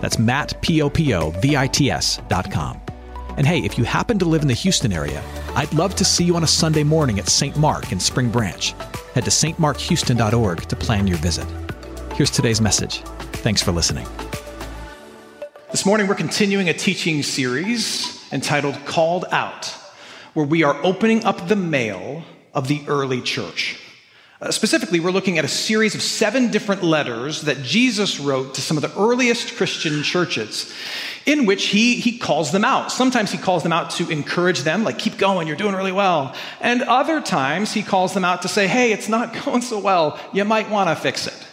That's 0.00 0.18
Matt, 0.18 0.60
P-O-P-O-V-I-T-S 0.62 2.20
dot 2.28 2.50
com. 2.50 2.80
And 3.36 3.46
hey, 3.46 3.60
if 3.60 3.78
you 3.78 3.84
happen 3.84 4.18
to 4.18 4.24
live 4.24 4.42
in 4.42 4.48
the 4.48 4.54
Houston 4.54 4.92
area, 4.92 5.22
I'd 5.54 5.72
love 5.72 5.94
to 5.96 6.04
see 6.04 6.24
you 6.24 6.36
on 6.36 6.44
a 6.44 6.48
Sunday 6.48 6.82
morning 6.84 7.18
at 7.18 7.28
St. 7.28 7.56
Mark 7.56 7.92
in 7.92 8.00
Spring 8.00 8.30
Branch. 8.30 8.72
Head 9.14 9.24
to 9.24 9.30
stmarkhouston.org 9.30 10.62
to 10.62 10.76
plan 10.76 11.06
your 11.06 11.18
visit. 11.18 11.46
Here's 12.14 12.30
today's 12.30 12.60
message. 12.60 13.00
Thanks 13.42 13.62
for 13.62 13.72
listening. 13.72 14.06
This 15.70 15.86
morning, 15.86 16.08
we're 16.08 16.16
continuing 16.16 16.68
a 16.68 16.74
teaching 16.74 17.22
series 17.22 18.20
entitled 18.32 18.74
Called 18.86 19.24
Out, 19.30 19.66
where 20.34 20.46
we 20.46 20.62
are 20.64 20.78
opening 20.84 21.24
up 21.24 21.48
the 21.48 21.56
mail 21.56 22.24
of 22.52 22.68
the 22.68 22.82
early 22.88 23.22
church. 23.22 23.78
Uh, 24.42 24.50
specifically, 24.50 25.00
we're 25.00 25.10
looking 25.10 25.36
at 25.36 25.44
a 25.44 25.48
series 25.48 25.94
of 25.94 26.00
seven 26.00 26.50
different 26.50 26.82
letters 26.82 27.42
that 27.42 27.62
Jesus 27.62 28.18
wrote 28.18 28.54
to 28.54 28.62
some 28.62 28.78
of 28.78 28.82
the 28.82 28.98
earliest 28.98 29.54
Christian 29.56 30.02
churches, 30.02 30.72
in 31.26 31.44
which 31.44 31.66
he, 31.66 31.96
he 31.96 32.16
calls 32.16 32.50
them 32.50 32.64
out. 32.64 32.90
Sometimes 32.90 33.30
he 33.30 33.36
calls 33.36 33.62
them 33.62 33.72
out 33.72 33.90
to 33.92 34.08
encourage 34.08 34.60
them, 34.60 34.82
like, 34.82 34.98
keep 34.98 35.18
going, 35.18 35.46
you're 35.46 35.56
doing 35.56 35.74
really 35.74 35.92
well. 35.92 36.34
And 36.58 36.80
other 36.80 37.20
times 37.20 37.74
he 37.74 37.82
calls 37.82 38.14
them 38.14 38.24
out 38.24 38.40
to 38.42 38.48
say, 38.48 38.66
hey, 38.66 38.92
it's 38.92 39.10
not 39.10 39.34
going 39.44 39.60
so 39.60 39.78
well, 39.78 40.18
you 40.32 40.46
might 40.46 40.70
want 40.70 40.88
to 40.88 40.96
fix 40.96 41.26
it. 41.26 41.46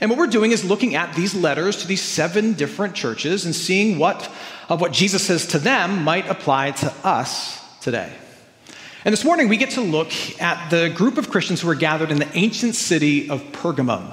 And 0.00 0.10
what 0.10 0.18
we're 0.18 0.26
doing 0.26 0.52
is 0.52 0.64
looking 0.64 0.94
at 0.94 1.14
these 1.14 1.34
letters 1.34 1.82
to 1.82 1.86
these 1.86 2.02
seven 2.02 2.54
different 2.54 2.94
churches 2.94 3.44
and 3.44 3.54
seeing 3.54 3.98
what 3.98 4.30
of 4.68 4.80
what 4.80 4.92
Jesus 4.92 5.24
says 5.26 5.46
to 5.48 5.58
them 5.58 6.02
might 6.02 6.28
apply 6.28 6.72
to 6.72 6.92
us 7.04 7.60
today. 7.80 8.10
And 9.06 9.12
this 9.12 9.24
morning, 9.24 9.48
we 9.48 9.56
get 9.56 9.70
to 9.70 9.82
look 9.82 10.10
at 10.42 10.68
the 10.68 10.88
group 10.88 11.16
of 11.16 11.30
Christians 11.30 11.60
who 11.60 11.68
were 11.68 11.76
gathered 11.76 12.10
in 12.10 12.18
the 12.18 12.28
ancient 12.36 12.74
city 12.74 13.30
of 13.30 13.40
Pergamum. 13.52 14.12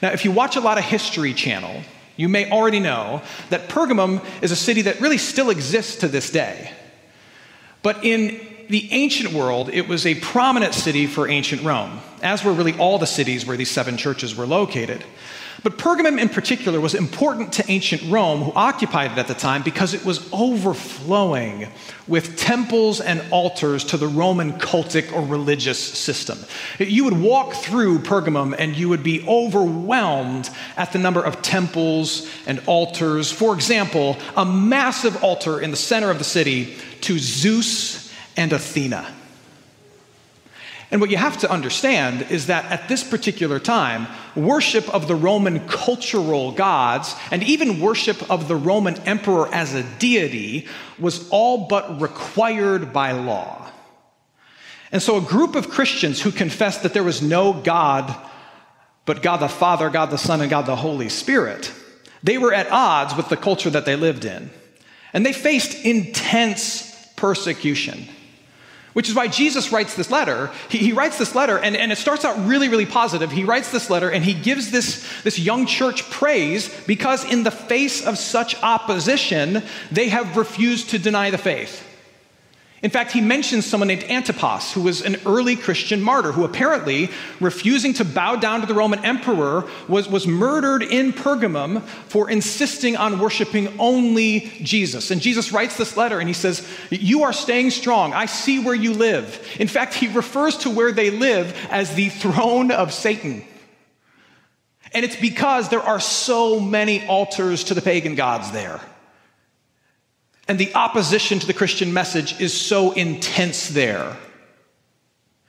Now, 0.00 0.12
if 0.12 0.24
you 0.24 0.30
watch 0.30 0.54
a 0.54 0.60
lot 0.60 0.78
of 0.78 0.84
History 0.84 1.34
Channel, 1.34 1.82
you 2.16 2.28
may 2.28 2.48
already 2.48 2.78
know 2.78 3.22
that 3.50 3.68
Pergamum 3.68 4.24
is 4.40 4.52
a 4.52 4.56
city 4.56 4.82
that 4.82 5.00
really 5.00 5.18
still 5.18 5.50
exists 5.50 5.96
to 5.96 6.06
this 6.06 6.30
day. 6.30 6.70
But 7.82 8.04
in 8.04 8.40
the 8.68 8.88
ancient 8.92 9.32
world, 9.32 9.68
it 9.70 9.88
was 9.88 10.06
a 10.06 10.14
prominent 10.14 10.74
city 10.74 11.08
for 11.08 11.28
ancient 11.28 11.64
Rome, 11.64 12.00
as 12.22 12.44
were 12.44 12.52
really 12.52 12.78
all 12.78 12.98
the 12.98 13.08
cities 13.08 13.44
where 13.44 13.56
these 13.56 13.72
seven 13.72 13.96
churches 13.96 14.36
were 14.36 14.46
located. 14.46 15.04
But 15.62 15.78
Pergamum 15.78 16.20
in 16.20 16.28
particular 16.28 16.80
was 16.80 16.94
important 16.94 17.52
to 17.54 17.70
ancient 17.70 18.02
Rome, 18.10 18.42
who 18.42 18.52
occupied 18.52 19.12
it 19.12 19.18
at 19.18 19.28
the 19.28 19.34
time, 19.34 19.62
because 19.62 19.94
it 19.94 20.04
was 20.04 20.28
overflowing 20.32 21.68
with 22.06 22.36
temples 22.36 23.00
and 23.00 23.22
altars 23.30 23.84
to 23.84 23.96
the 23.96 24.08
Roman 24.08 24.54
cultic 24.54 25.12
or 25.12 25.24
religious 25.24 25.78
system. 25.78 26.38
You 26.78 27.04
would 27.04 27.18
walk 27.18 27.54
through 27.54 28.00
Pergamum 28.00 28.54
and 28.58 28.76
you 28.76 28.88
would 28.88 29.02
be 29.02 29.26
overwhelmed 29.26 30.50
at 30.76 30.92
the 30.92 30.98
number 30.98 31.22
of 31.22 31.40
temples 31.40 32.28
and 32.46 32.60
altars. 32.66 33.32
For 33.32 33.54
example, 33.54 34.16
a 34.36 34.44
massive 34.44 35.22
altar 35.22 35.60
in 35.60 35.70
the 35.70 35.76
center 35.76 36.10
of 36.10 36.18
the 36.18 36.24
city 36.24 36.76
to 37.02 37.18
Zeus 37.18 38.12
and 38.36 38.52
Athena. 38.52 39.06
And 40.94 41.00
what 41.00 41.10
you 41.10 41.16
have 41.16 41.38
to 41.38 41.50
understand 41.50 42.22
is 42.30 42.46
that 42.46 42.70
at 42.70 42.86
this 42.88 43.02
particular 43.02 43.58
time, 43.58 44.06
worship 44.36 44.88
of 44.94 45.08
the 45.08 45.16
Roman 45.16 45.66
cultural 45.66 46.52
gods 46.52 47.16
and 47.32 47.42
even 47.42 47.80
worship 47.80 48.30
of 48.30 48.46
the 48.46 48.54
Roman 48.54 48.94
emperor 49.00 49.52
as 49.52 49.74
a 49.74 49.82
deity 49.98 50.68
was 50.96 51.28
all 51.30 51.66
but 51.66 52.00
required 52.00 52.92
by 52.92 53.10
law. 53.10 53.68
And 54.92 55.02
so 55.02 55.16
a 55.16 55.20
group 55.20 55.56
of 55.56 55.68
Christians 55.68 56.22
who 56.22 56.30
confessed 56.30 56.84
that 56.84 56.94
there 56.94 57.02
was 57.02 57.20
no 57.20 57.52
God 57.52 58.14
but 59.04 59.20
God 59.20 59.38
the 59.38 59.48
Father, 59.48 59.90
God 59.90 60.12
the 60.12 60.16
Son, 60.16 60.42
and 60.42 60.48
God 60.48 60.66
the 60.66 60.76
Holy 60.76 61.08
Spirit, 61.08 61.72
they 62.22 62.38
were 62.38 62.54
at 62.54 62.70
odds 62.70 63.16
with 63.16 63.28
the 63.28 63.36
culture 63.36 63.70
that 63.70 63.84
they 63.84 63.96
lived 63.96 64.24
in. 64.24 64.48
And 65.12 65.26
they 65.26 65.32
faced 65.32 65.84
intense 65.84 66.94
persecution. 67.16 68.06
Which 68.94 69.08
is 69.08 69.14
why 69.14 69.28
Jesus 69.28 69.72
writes 69.72 69.94
this 69.94 70.10
letter. 70.10 70.50
He, 70.68 70.78
he, 70.78 70.92
writes 70.92 71.18
this 71.18 71.34
letter, 71.34 71.58
and, 71.58 71.76
and 71.76 71.92
it 71.92 71.98
starts 71.98 72.24
out 72.24 72.46
really, 72.46 72.68
really 72.68 72.86
positive. 72.86 73.30
He 73.30 73.44
writes 73.44 73.70
this 73.70 73.90
letter, 73.90 74.10
and 74.10 74.24
he 74.24 74.34
gives 74.34 74.70
this, 74.70 75.06
this 75.22 75.38
young 75.38 75.66
church 75.66 76.08
praise 76.10 76.72
because, 76.86 77.24
in 77.30 77.42
the 77.42 77.50
face 77.50 78.06
of 78.06 78.16
such 78.16 78.54
opposition, 78.62 79.62
they 79.90 80.08
have 80.08 80.36
refused 80.36 80.90
to 80.90 80.98
deny 80.98 81.30
the 81.30 81.38
faith. 81.38 81.93
In 82.84 82.90
fact, 82.90 83.12
he 83.12 83.22
mentions 83.22 83.64
someone 83.64 83.88
named 83.88 84.04
Antipas, 84.10 84.74
who 84.74 84.82
was 84.82 85.00
an 85.00 85.16
early 85.24 85.56
Christian 85.56 86.02
martyr, 86.02 86.32
who 86.32 86.44
apparently, 86.44 87.08
refusing 87.40 87.94
to 87.94 88.04
bow 88.04 88.36
down 88.36 88.60
to 88.60 88.66
the 88.66 88.74
Roman 88.74 89.02
emperor, 89.06 89.66
was, 89.88 90.06
was 90.06 90.26
murdered 90.26 90.82
in 90.82 91.14
Pergamum 91.14 91.80
for 91.82 92.28
insisting 92.28 92.94
on 92.94 93.20
worshiping 93.20 93.74
only 93.80 94.52
Jesus. 94.62 95.10
And 95.10 95.22
Jesus 95.22 95.50
writes 95.50 95.78
this 95.78 95.96
letter 95.96 96.18
and 96.18 96.28
he 96.28 96.34
says, 96.34 96.68
You 96.90 97.22
are 97.22 97.32
staying 97.32 97.70
strong. 97.70 98.12
I 98.12 98.26
see 98.26 98.58
where 98.58 98.74
you 98.74 98.92
live. 98.92 99.56
In 99.58 99.66
fact, 99.66 99.94
he 99.94 100.08
refers 100.08 100.58
to 100.58 100.70
where 100.70 100.92
they 100.92 101.08
live 101.08 101.56
as 101.70 101.94
the 101.94 102.10
throne 102.10 102.70
of 102.70 102.92
Satan. 102.92 103.44
And 104.92 105.06
it's 105.06 105.16
because 105.16 105.70
there 105.70 105.80
are 105.80 106.00
so 106.00 106.60
many 106.60 107.06
altars 107.06 107.64
to 107.64 107.74
the 107.74 107.80
pagan 107.80 108.14
gods 108.14 108.50
there. 108.50 108.78
And 110.46 110.58
the 110.58 110.74
opposition 110.74 111.38
to 111.38 111.46
the 111.46 111.54
Christian 111.54 111.92
message 111.92 112.40
is 112.40 112.52
so 112.52 112.92
intense 112.92 113.68
there. 113.68 114.16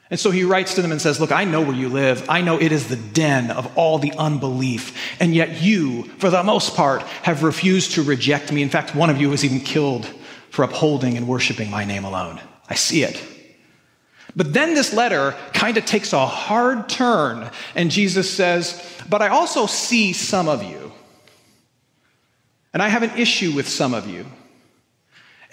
And 0.09 0.19
so 0.19 0.29
he 0.29 0.43
writes 0.43 0.75
to 0.75 0.81
them 0.81 0.91
and 0.91 1.01
says, 1.01 1.19
Look, 1.19 1.31
I 1.31 1.45
know 1.45 1.61
where 1.61 1.75
you 1.75 1.89
live. 1.89 2.29
I 2.29 2.41
know 2.41 2.59
it 2.59 2.71
is 2.71 2.87
the 2.87 2.95
den 2.95 3.51
of 3.51 3.75
all 3.77 3.97
the 3.97 4.13
unbelief. 4.13 4.95
And 5.19 5.33
yet 5.33 5.61
you, 5.61 6.03
for 6.19 6.29
the 6.29 6.43
most 6.43 6.75
part, 6.75 7.01
have 7.23 7.43
refused 7.43 7.93
to 7.93 8.03
reject 8.03 8.51
me. 8.51 8.61
In 8.61 8.69
fact, 8.69 8.95
one 8.95 9.09
of 9.09 9.19
you 9.19 9.29
was 9.29 9.43
even 9.43 9.59
killed 9.59 10.05
for 10.51 10.63
upholding 10.63 11.17
and 11.17 11.27
worshiping 11.27 11.71
my 11.71 11.85
name 11.85 12.05
alone. 12.05 12.39
I 12.69 12.75
see 12.75 13.03
it. 13.03 13.21
But 14.35 14.53
then 14.53 14.73
this 14.73 14.93
letter 14.93 15.35
kind 15.53 15.77
of 15.77 15.85
takes 15.85 16.13
a 16.13 16.25
hard 16.25 16.89
turn, 16.89 17.49
and 17.73 17.89
Jesus 17.89 18.29
says, 18.29 18.81
But 19.09 19.21
I 19.21 19.29
also 19.29 19.65
see 19.65 20.13
some 20.13 20.47
of 20.47 20.63
you. 20.63 20.91
And 22.73 22.83
I 22.83 22.89
have 22.89 23.03
an 23.03 23.17
issue 23.17 23.53
with 23.53 23.67
some 23.67 23.93
of 23.93 24.07
you. 24.07 24.25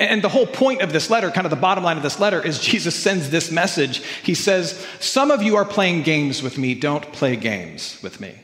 And 0.03 0.21
the 0.21 0.29
whole 0.29 0.47
point 0.47 0.83
of 0.83 0.93
this 0.93 1.11
letter, 1.11 1.31
kind 1.31 1.47
of 1.47 1.51
the 1.51 1.57
bottom 1.57 1.85
line 1.85 1.97
of 1.97 2.03
this 2.03 2.19
letter, 2.19 2.45
is 2.45 2.59
Jesus 2.59 2.95
sends 2.95 3.31
this 3.31 3.53
message. 3.53 3.99
He 4.23 4.35
says, 4.35 4.85
Some 4.99 5.31
of 5.31 5.43
you 5.43 5.57
are 5.57 5.65
playing 5.65 6.03
games 6.03 6.43
with 6.43 6.59
me. 6.59 6.75
Don't 6.75 7.13
play 7.13 7.37
games 7.37 7.99
with 8.03 8.21
me. 8.21 8.35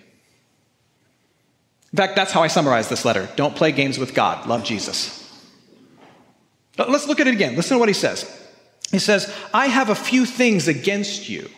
In 1.93 1.97
fact, 1.97 2.15
that's 2.15 2.33
how 2.33 2.43
I 2.43 2.47
summarize 2.47 2.89
this 2.89 3.05
letter. 3.05 3.29
Don't 3.35 3.57
play 3.57 3.73
games 3.73 3.99
with 3.99 4.15
God. 4.15 4.47
Love 4.47 4.63
Jesus. 4.63 5.15
But 6.77 6.91
let's 6.91 7.09
look 7.09 7.19
at 7.19 7.27
it 7.27 7.35
again. 7.35 7.57
Listen 7.57 7.75
to 7.77 7.79
what 7.81 7.89
he 7.89 7.95
says. 7.95 8.25
He 8.93 9.01
says, 9.01 9.35
I 9.53 9.67
have 9.67 9.91
a 9.91 9.95
few 9.95 10.27
things 10.27 10.69
against 10.69 11.29
you 11.29 11.51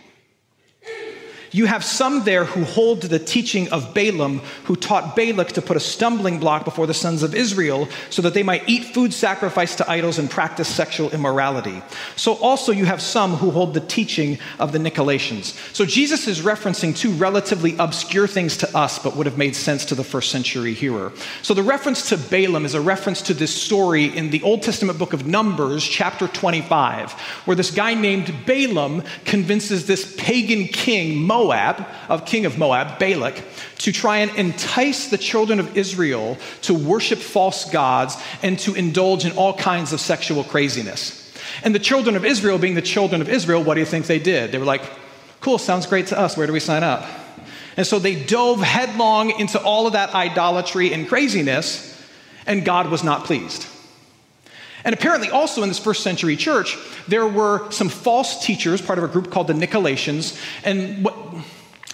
you 1.53 1.67
have 1.67 1.85
some 1.85 2.25
there 2.25 2.45
who 2.45 2.65
hold 2.65 3.03
to 3.03 3.09
the 3.09 3.19
teaching 3.19 3.71
of 3.71 3.93
Balaam, 3.95 4.39
who 4.65 4.77
taught 4.77 5.17
Balak 5.17 5.53
to 5.53 5.63
put 5.63 5.77
a 5.77 5.81
stumbling 5.81 6.39
block 6.39 6.65
before 6.65 6.87
the 6.87 6.95
sons 6.95 7.23
of 7.23 7.35
Israel 7.35 7.89
so 8.09 8.23
that 8.23 8.35
they 8.35 8.43
might 8.43 8.69
eat 8.69 8.95
food 8.95 9.13
sacrificed 9.13 9.79
to 9.79 9.91
idols 9.91 10.19
and 10.19 10.31
practice 10.31 10.69
sexual 10.69 11.11
immorality. 11.11 11.83
So 12.17 12.35
also 12.35 12.73
you 12.73 12.85
have 12.85 13.03
some 13.03 13.37
who 13.37 13.51
hold 13.51 13.75
the 13.75 13.81
teaching 13.81 14.39
of 14.59 14.73
the 14.73 14.79
Nicolaitans. 14.79 15.55
So 15.75 15.85
Jesus 15.85 16.27
is 16.27 16.41
referencing 16.41 16.97
two 16.97 17.13
relatively 17.13 17.77
obscure 17.79 18.27
things 18.27 18.57
to 18.59 18.77
us, 18.77 18.99
but 18.99 19.17
would 19.17 19.27
have 19.27 19.39
made 19.39 19.57
sense 19.57 19.85
to 19.87 19.95
the 19.95 20.05
first 20.05 20.31
century 20.31 20.75
hearer. 20.75 21.13
So 21.43 21.55
the 21.55 21.63
reference 21.63 22.09
to 22.11 22.17
Balaam 22.17 22.65
is 22.65 22.75
a 22.75 22.81
reference 22.81 23.23
to 23.23 23.35
this 23.35 23.55
story 23.55 24.05
in 24.05 24.31
the 24.31 24.43
Old 24.43 24.63
Testament 24.63 24.99
book 24.99 25.13
of 25.13 25.27
Numbers, 25.27 25.85
chapter 25.85 26.29
25, 26.29 27.13
where 27.45 27.57
this 27.57 27.71
guy 27.71 27.95
named 27.95 28.33
Balaam 28.47 29.03
convinces 29.25 29.87
this 29.87 30.15
pagan 30.17 30.67
king, 30.67 31.17
Moab, 31.17 31.40
Moab, 31.41 31.87
of 32.09 32.27
king 32.27 32.45
of 32.45 32.59
Moab, 32.59 32.99
Balak, 32.99 33.43
to 33.79 33.93
try 33.93 34.19
and 34.19 34.31
entice 34.37 35.09
the 35.09 35.17
children 35.17 35.59
of 35.59 35.75
Israel 35.75 36.37
to 36.63 36.75
worship 36.75 37.19
false 37.19 37.71
gods 37.71 38.17
and 38.43 38.59
to 38.59 38.75
indulge 38.75 39.25
in 39.25 39.33
all 39.33 39.55
kinds 39.55 39.95
of 39.95 40.01
sexual 40.01 40.45
craziness. 40.45 41.17
And 41.65 41.75
the 41.75 41.79
children 41.79 42.15
of 42.15 42.25
Israel, 42.25 42.59
being 42.59 42.75
the 42.75 42.83
children 42.83 43.23
of 43.23 43.29
Israel, 43.29 43.65
what 43.65 43.75
do 43.75 43.81
you 43.81 43.87
think 43.87 44.07
they 44.07 44.19
did? 44.19 44.53
They 44.53 44.59
were 44.59 44.67
like, 44.67 44.83
cool, 45.41 45.57
sounds 45.57 45.87
great 45.87 46.09
to 46.09 46.19
us. 46.19 46.37
Where 46.37 46.47
do 46.47 46.53
we 46.53 46.61
sign 46.61 46.83
up? 46.83 47.07
And 47.77 47.87
so 47.87 47.99
they 47.99 48.23
dove 48.23 48.61
headlong 48.61 49.31
into 49.41 49.59
all 49.59 49.87
of 49.87 49.95
that 49.95 50.15
idolatry 50.15 50.93
and 50.93 51.09
craziness. 51.09 51.89
and 52.47 52.65
God 52.65 52.91
was 52.91 53.03
not 53.03 53.25
pleased. 53.25 53.67
And 54.85 54.95
apparently, 54.95 55.31
also 55.31 55.63
in 55.63 55.69
this 55.69 55.79
first 55.79 56.03
century 56.03 56.37
church, 56.37 56.77
there 57.07 57.27
were 57.27 57.71
some 57.71 57.89
false 57.89 58.45
teachers, 58.45 58.81
part 58.81 58.99
of 58.99 59.05
a 59.05 59.09
group 59.09 59.31
called 59.31 59.47
the 59.47 59.53
Nicolaitans. 59.53 60.39
And 60.65 61.05
what, 61.05 61.15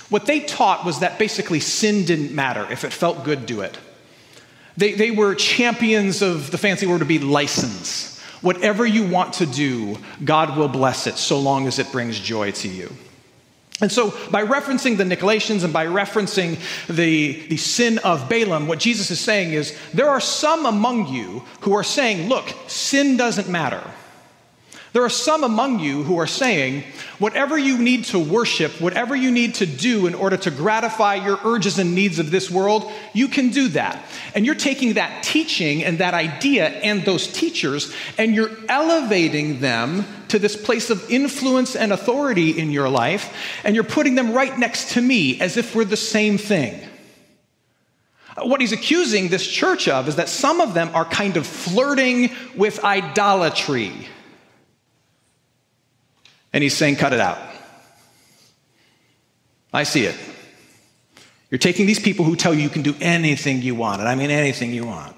what 0.09 0.27
they 0.27 0.41
taught 0.41 0.85
was 0.85 1.01
that 1.01 1.19
basically 1.19 1.61
sin 1.61 2.05
didn't 2.05 2.35
matter. 2.35 2.67
If 2.71 2.85
it 2.85 2.93
felt 2.93 3.25
good, 3.25 3.47
do 3.47 3.61
it. 3.63 3.77
They, 4.77 4.93
they 4.93 5.11
were 5.11 5.35
champions 5.35 6.23
of 6.23 6.51
the 6.51 6.59
fancy 6.59 6.87
word 6.87 6.99
to 6.99 7.05
be 7.05 7.19
license. 7.19 8.21
Whatever 8.43 8.85
you 8.87 9.09
want 9.09 9.35
to 9.35 9.47
do, 9.47 9.97
God 10.25 10.57
will 10.57 10.69
bless 10.69 11.07
it 11.07 11.17
so 11.17 11.41
long 11.41 11.67
as 11.67 11.79
it 11.79 11.91
brings 11.91 12.21
joy 12.21 12.53
to 12.53 12.69
you. 12.69 12.93
And 13.81 13.93
so, 13.93 14.15
by 14.31 14.43
referencing 14.45 14.97
the 14.97 15.05
Nicolaitans 15.05 15.63
and 15.63 15.73
by 15.73 15.85
referencing 15.85 16.59
the, 16.87 17.47
the 17.49 17.59
sin 17.59 17.99
of 17.99 18.27
Balaam, 18.29 18.69
what 18.69 18.79
Jesus 18.79 19.11
is 19.11 19.21
saying 19.21 19.53
is 19.53 19.77
there 19.93 20.09
are 20.09 20.21
some 20.21 20.65
among 20.65 21.09
you 21.09 21.45
who 21.61 21.75
are 21.75 21.85
saying, 21.85 22.29
look, 22.29 22.55
sin 22.69 23.19
doesn't 23.19 23.51
matter. 23.51 23.83
There 24.97 25.05
are 25.05 25.11
some 25.11 25.45
among 25.45 25.81
you 25.81 26.05
who 26.05 26.17
are 26.17 26.27
saying, 26.27 26.83
whatever 27.19 27.59
you 27.59 27.77
need 27.77 28.07
to 28.07 28.19
worship, 28.19 28.81
whatever 28.81 29.15
you 29.15 29.31
need 29.31 29.57
to 29.57 29.67
do 29.67 30.07
in 30.07 30.15
order 30.15 30.39
to 30.39 30.51
gratify 30.51 31.17
your 31.17 31.39
urges 31.45 31.79
and 31.79 31.95
needs 31.95 32.19
of 32.19 32.31
this 32.31 32.51
world, 32.51 32.91
you 33.13 33.29
can 33.29 33.51
do 33.51 33.69
that. 33.69 34.03
And 34.35 34.47
you're 34.47 34.55
taking 34.55 34.95
that 34.95 35.23
teaching 35.23 35.85
and 35.85 35.99
that 35.99 36.15
idea 36.15 36.69
and 36.69 37.05
those 37.05 37.31
teachers, 37.31 37.95
and 38.17 38.35
you're 38.35 38.51
elevating 38.71 39.61
them 39.61 40.07
to 40.29 40.39
this 40.39 40.57
place 40.57 40.89
of 40.89 41.11
influence 41.11 41.77
and 41.77 41.93
authority 41.93 42.59
in 42.59 42.71
your 42.71 42.89
life, 42.89 43.37
and 43.65 43.75
you're 43.75 43.85
putting 43.85 44.15
them 44.15 44.33
right 44.33 44.59
next 44.59 44.93
to 44.93 45.03
me 45.03 45.39
as 45.43 45.59
if 45.59 45.75
we're 45.75 45.85
the 45.85 45.95
same 45.99 46.39
thing. 46.39 46.81
What 48.39 48.63
he's 48.63 48.73
accusing 48.73 49.29
this 49.29 49.47
church 49.47 49.89
of 49.89 50.09
is 50.09 50.17
that 50.17 50.31
some 50.31 50.63
of 50.63 50.73
them 50.73 50.89
are 50.95 51.05
kind 51.05 51.37
of 51.37 51.47
flirting 51.47 52.31
with 52.57 52.83
idolatry. 52.83 53.93
And 56.57 56.63
he's 56.63 56.75
saying, 56.75 56.97
cut 56.97 57.13
it 57.13 57.21
out. 57.21 57.37
I 59.75 59.83
see 59.83 60.07
it. 60.07 60.17
You're 61.51 61.59
taking 61.59 61.85
these 61.85 62.01
people 62.01 62.25
who 62.25 62.35
tell 62.35 62.55
you 62.55 62.63
you 62.63 62.71
can 62.71 62.81
do 62.81 62.95
anything 62.99 63.61
you 63.61 63.75
want, 63.75 64.01
and 64.01 64.09
I 64.09 64.15
mean 64.15 64.31
anything 64.31 64.73
you 64.73 64.87
want. 64.87 65.15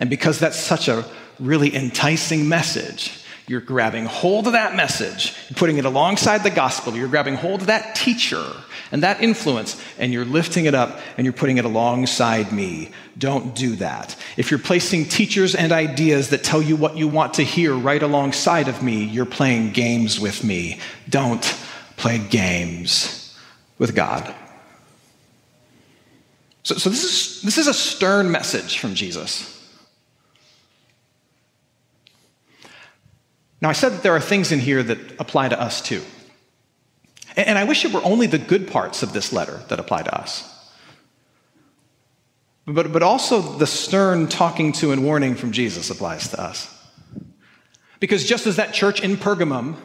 And 0.00 0.10
because 0.10 0.40
that's 0.40 0.58
such 0.58 0.88
a 0.88 1.04
really 1.38 1.72
enticing 1.76 2.48
message, 2.48 3.22
you're 3.48 3.60
grabbing 3.60 4.04
hold 4.04 4.46
of 4.46 4.52
that 4.52 4.76
message, 4.76 5.34
putting 5.56 5.78
it 5.78 5.84
alongside 5.86 6.44
the 6.44 6.50
gospel. 6.50 6.94
You're 6.94 7.08
grabbing 7.08 7.34
hold 7.34 7.62
of 7.62 7.66
that 7.68 7.94
teacher 7.94 8.44
and 8.92 9.02
that 9.02 9.22
influence, 9.22 9.82
and 9.98 10.12
you're 10.12 10.24
lifting 10.24 10.66
it 10.66 10.74
up 10.74 11.00
and 11.16 11.24
you're 11.24 11.32
putting 11.32 11.56
it 11.56 11.64
alongside 11.64 12.52
me. 12.52 12.90
Don't 13.16 13.54
do 13.54 13.76
that. 13.76 14.16
If 14.36 14.50
you're 14.50 14.60
placing 14.60 15.06
teachers 15.06 15.54
and 15.54 15.72
ideas 15.72 16.30
that 16.30 16.44
tell 16.44 16.62
you 16.62 16.76
what 16.76 16.96
you 16.96 17.08
want 17.08 17.34
to 17.34 17.42
hear 17.42 17.74
right 17.74 18.02
alongside 18.02 18.68
of 18.68 18.82
me, 18.82 19.04
you're 19.04 19.26
playing 19.26 19.72
games 19.72 20.20
with 20.20 20.44
me. 20.44 20.80
Don't 21.08 21.42
play 21.96 22.18
games 22.18 23.36
with 23.78 23.94
God. 23.94 24.34
So, 26.62 26.74
so 26.74 26.90
this, 26.90 27.02
is, 27.02 27.42
this 27.42 27.56
is 27.56 27.66
a 27.66 27.74
stern 27.74 28.30
message 28.30 28.78
from 28.78 28.94
Jesus. 28.94 29.57
Now, 33.60 33.68
I 33.68 33.72
said 33.72 33.92
that 33.92 34.02
there 34.02 34.14
are 34.14 34.20
things 34.20 34.52
in 34.52 34.60
here 34.60 34.82
that 34.82 34.98
apply 35.20 35.48
to 35.48 35.60
us 35.60 35.82
too. 35.82 36.02
And 37.36 37.58
I 37.58 37.64
wish 37.64 37.84
it 37.84 37.92
were 37.92 38.04
only 38.04 38.26
the 38.26 38.38
good 38.38 38.68
parts 38.68 39.02
of 39.02 39.12
this 39.12 39.32
letter 39.32 39.60
that 39.68 39.78
apply 39.78 40.02
to 40.02 40.18
us. 40.18 40.54
But, 42.66 42.92
but 42.92 43.02
also 43.02 43.40
the 43.40 43.66
stern 43.66 44.28
talking 44.28 44.72
to 44.72 44.92
and 44.92 45.04
warning 45.04 45.34
from 45.34 45.52
Jesus 45.52 45.88
applies 45.88 46.28
to 46.28 46.40
us. 46.40 46.74
Because 48.00 48.24
just 48.24 48.46
as 48.46 48.56
that 48.56 48.74
church 48.74 49.00
in 49.00 49.16
Pergamum 49.16 49.76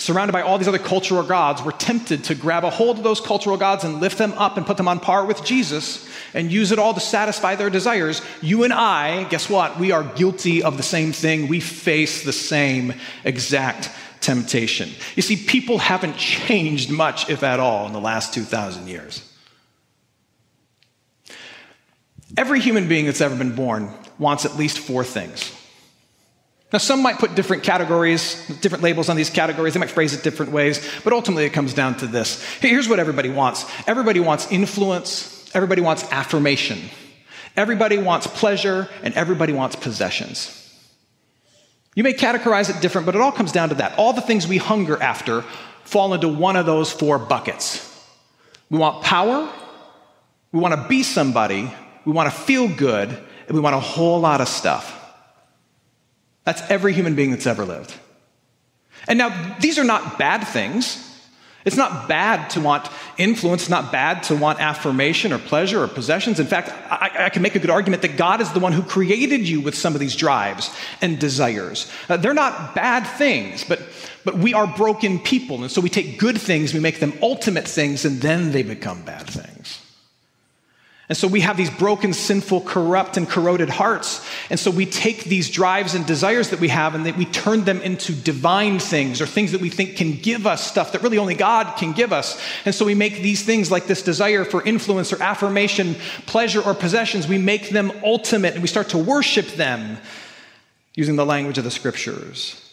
surrounded 0.00 0.32
by 0.32 0.40
all 0.40 0.56
these 0.56 0.68
other 0.68 0.78
cultural 0.78 1.22
gods, 1.22 1.62
were 1.62 1.72
tempted 1.72 2.24
to 2.24 2.34
grab 2.34 2.64
a 2.64 2.70
hold 2.70 2.96
of 2.96 3.04
those 3.04 3.20
cultural 3.20 3.56
gods 3.56 3.84
and 3.84 4.00
lift 4.00 4.16
them 4.16 4.32
up 4.32 4.56
and 4.56 4.66
put 4.66 4.76
them 4.76 4.88
on 4.88 4.98
par 4.98 5.26
with 5.26 5.44
Jesus 5.44 6.08
and 6.32 6.50
use 6.50 6.72
it 6.72 6.78
all 6.78 6.94
to 6.94 7.00
satisfy 7.00 7.54
their 7.54 7.68
desires. 7.68 8.22
You 8.40 8.64
and 8.64 8.72
I, 8.72 9.24
guess 9.24 9.50
what? 9.50 9.78
We 9.78 9.92
are 9.92 10.02
guilty 10.02 10.62
of 10.62 10.78
the 10.78 10.82
same 10.82 11.12
thing. 11.12 11.48
We 11.48 11.60
face 11.60 12.24
the 12.24 12.32
same 12.32 12.94
exact 13.24 13.90
temptation. 14.20 14.88
You 15.16 15.22
see, 15.22 15.36
people 15.36 15.78
haven't 15.78 16.16
changed 16.16 16.90
much, 16.90 17.28
if 17.28 17.42
at 17.42 17.60
all, 17.60 17.86
in 17.86 17.92
the 17.92 18.00
last 18.00 18.32
2,000 18.32 18.88
years. 18.88 19.26
Every 22.38 22.60
human 22.60 22.88
being 22.88 23.04
that's 23.06 23.20
ever 23.20 23.36
been 23.36 23.54
born 23.54 23.92
wants 24.18 24.46
at 24.46 24.56
least 24.56 24.78
four 24.78 25.04
things 25.04 25.52
now, 26.72 26.78
some 26.78 27.02
might 27.02 27.18
put 27.18 27.34
different 27.34 27.64
categories, 27.64 28.46
different 28.60 28.84
labels 28.84 29.08
on 29.08 29.16
these 29.16 29.30
categories. 29.30 29.74
They 29.74 29.80
might 29.80 29.90
phrase 29.90 30.14
it 30.14 30.22
different 30.22 30.52
ways, 30.52 30.88
but 31.02 31.12
ultimately 31.12 31.44
it 31.44 31.52
comes 31.52 31.74
down 31.74 31.96
to 31.96 32.06
this. 32.06 32.42
Here's 32.60 32.88
what 32.88 33.00
everybody 33.00 33.28
wants 33.28 33.64
everybody 33.88 34.20
wants 34.20 34.50
influence, 34.52 35.50
everybody 35.52 35.82
wants 35.82 36.04
affirmation, 36.12 36.78
everybody 37.56 37.98
wants 37.98 38.28
pleasure, 38.28 38.88
and 39.02 39.14
everybody 39.14 39.52
wants 39.52 39.74
possessions. 39.74 40.56
You 41.96 42.04
may 42.04 42.12
categorize 42.12 42.74
it 42.74 42.80
different, 42.80 43.04
but 43.04 43.16
it 43.16 43.20
all 43.20 43.32
comes 43.32 43.50
down 43.50 43.70
to 43.70 43.74
that. 43.76 43.98
All 43.98 44.12
the 44.12 44.20
things 44.20 44.46
we 44.46 44.58
hunger 44.58 45.00
after 45.02 45.42
fall 45.82 46.14
into 46.14 46.28
one 46.28 46.54
of 46.54 46.66
those 46.66 46.92
four 46.92 47.18
buckets. 47.18 47.86
We 48.70 48.78
want 48.78 49.02
power, 49.02 49.52
we 50.52 50.60
want 50.60 50.74
to 50.74 50.88
be 50.88 51.02
somebody, 51.02 51.68
we 52.04 52.12
want 52.12 52.32
to 52.32 52.40
feel 52.40 52.68
good, 52.68 53.08
and 53.08 53.56
we 53.56 53.58
want 53.58 53.74
a 53.74 53.80
whole 53.80 54.20
lot 54.20 54.40
of 54.40 54.46
stuff. 54.46 54.98
That's 56.44 56.62
every 56.70 56.92
human 56.92 57.14
being 57.14 57.30
that's 57.30 57.46
ever 57.46 57.64
lived. 57.64 57.94
And 59.08 59.18
now, 59.18 59.56
these 59.60 59.78
are 59.78 59.84
not 59.84 60.18
bad 60.18 60.46
things. 60.46 61.06
It's 61.64 61.76
not 61.76 62.08
bad 62.08 62.48
to 62.50 62.60
want 62.60 62.88
influence, 63.18 63.62
it's 63.62 63.70
not 63.70 63.92
bad 63.92 64.22
to 64.24 64.36
want 64.36 64.60
affirmation 64.60 65.30
or 65.30 65.38
pleasure 65.38 65.82
or 65.82 65.88
possessions. 65.88 66.40
In 66.40 66.46
fact, 66.46 66.70
I, 66.90 67.26
I, 67.26 67.28
can 67.28 67.42
make 67.42 67.54
a 67.54 67.58
good 67.58 67.68
argument 67.68 68.00
that 68.00 68.16
God 68.16 68.40
is 68.40 68.50
the 68.52 68.60
one 68.60 68.72
who 68.72 68.82
created 68.82 69.46
you 69.46 69.60
with 69.60 69.74
some 69.74 69.92
of 69.92 70.00
these 70.00 70.16
drives 70.16 70.74
and 71.02 71.18
desires. 71.18 71.90
Uh, 72.08 72.16
they're 72.16 72.32
not 72.32 72.74
bad 72.74 73.04
things, 73.04 73.62
but, 73.62 73.82
but 74.24 74.38
we 74.38 74.54
are 74.54 74.66
broken 74.66 75.18
people. 75.18 75.60
And 75.60 75.70
so 75.70 75.82
we 75.82 75.90
take 75.90 76.18
good 76.18 76.40
things, 76.40 76.72
we 76.72 76.80
make 76.80 76.98
them 76.98 77.12
ultimate 77.20 77.68
things, 77.68 78.06
and 78.06 78.22
then 78.22 78.52
they 78.52 78.62
become 78.62 79.02
bad 79.02 79.26
things. 79.26 79.79
And 81.10 81.16
so 81.16 81.26
we 81.26 81.40
have 81.40 81.56
these 81.56 81.70
broken, 81.70 82.12
sinful, 82.12 82.60
corrupt, 82.60 83.16
and 83.16 83.28
corroded 83.28 83.68
hearts. 83.68 84.24
And 84.48 84.60
so 84.60 84.70
we 84.70 84.86
take 84.86 85.24
these 85.24 85.50
drives 85.50 85.96
and 85.96 86.06
desires 86.06 86.50
that 86.50 86.60
we 86.60 86.68
have 86.68 86.94
and 86.94 87.04
that 87.04 87.16
we 87.16 87.24
turn 87.24 87.64
them 87.64 87.80
into 87.80 88.12
divine 88.12 88.78
things 88.78 89.20
or 89.20 89.26
things 89.26 89.50
that 89.50 89.60
we 89.60 89.70
think 89.70 89.96
can 89.96 90.12
give 90.12 90.46
us 90.46 90.64
stuff 90.64 90.92
that 90.92 91.02
really 91.02 91.18
only 91.18 91.34
God 91.34 91.76
can 91.76 91.90
give 91.90 92.12
us. 92.12 92.40
And 92.64 92.72
so 92.72 92.84
we 92.84 92.94
make 92.94 93.22
these 93.22 93.42
things 93.42 93.72
like 93.72 93.88
this 93.88 94.02
desire 94.02 94.44
for 94.44 94.62
influence 94.62 95.12
or 95.12 95.20
affirmation, 95.20 95.96
pleasure 96.26 96.62
or 96.62 96.74
possessions, 96.74 97.26
we 97.26 97.38
make 97.38 97.70
them 97.70 97.90
ultimate 98.04 98.52
and 98.52 98.62
we 98.62 98.68
start 98.68 98.90
to 98.90 98.98
worship 98.98 99.48
them 99.56 99.98
using 100.94 101.16
the 101.16 101.26
language 101.26 101.58
of 101.58 101.64
the 101.64 101.72
scriptures. 101.72 102.69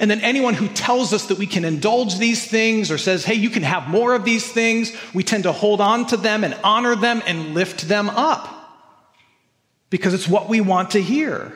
And 0.00 0.10
then 0.10 0.20
anyone 0.22 0.54
who 0.54 0.66
tells 0.68 1.12
us 1.12 1.26
that 1.26 1.36
we 1.36 1.46
can 1.46 1.64
indulge 1.64 2.18
these 2.18 2.46
things 2.46 2.90
or 2.90 2.96
says, 2.96 3.22
hey, 3.22 3.34
you 3.34 3.50
can 3.50 3.62
have 3.62 3.86
more 3.86 4.14
of 4.14 4.24
these 4.24 4.50
things, 4.50 4.96
we 5.12 5.22
tend 5.22 5.42
to 5.44 5.52
hold 5.52 5.82
on 5.82 6.06
to 6.06 6.16
them 6.16 6.42
and 6.42 6.58
honor 6.64 6.96
them 6.96 7.22
and 7.26 7.52
lift 7.52 7.86
them 7.86 8.08
up 8.08 8.48
because 9.90 10.14
it's 10.14 10.26
what 10.26 10.48
we 10.48 10.62
want 10.62 10.92
to 10.92 11.02
hear. 11.02 11.52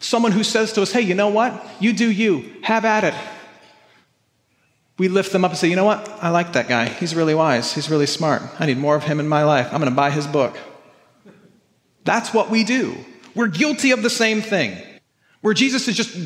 Someone 0.00 0.32
who 0.32 0.44
says 0.44 0.74
to 0.74 0.82
us, 0.82 0.92
hey, 0.92 1.00
you 1.00 1.14
know 1.14 1.30
what? 1.30 1.66
You 1.80 1.94
do 1.94 2.10
you, 2.10 2.52
have 2.62 2.84
at 2.84 3.04
it. 3.04 3.14
We 4.98 5.08
lift 5.08 5.32
them 5.32 5.44
up 5.44 5.52
and 5.52 5.58
say, 5.58 5.68
you 5.68 5.76
know 5.76 5.84
what? 5.84 6.08
I 6.22 6.28
like 6.28 6.52
that 6.52 6.68
guy. 6.68 6.88
He's 6.88 7.14
really 7.14 7.34
wise. 7.34 7.72
He's 7.72 7.88
really 7.88 8.06
smart. 8.06 8.42
I 8.60 8.66
need 8.66 8.76
more 8.76 8.96
of 8.96 9.04
him 9.04 9.18
in 9.18 9.28
my 9.28 9.44
life. 9.44 9.66
I'm 9.72 9.80
going 9.80 9.90
to 9.90 9.96
buy 9.96 10.10
his 10.10 10.26
book. 10.26 10.58
That's 12.04 12.34
what 12.34 12.50
we 12.50 12.64
do. 12.64 12.96
We're 13.34 13.48
guilty 13.48 13.92
of 13.92 14.02
the 14.02 14.10
same 14.10 14.42
thing. 14.42 14.76
Where 15.40 15.54
Jesus 15.54 15.86
is 15.88 15.96
just 15.96 16.16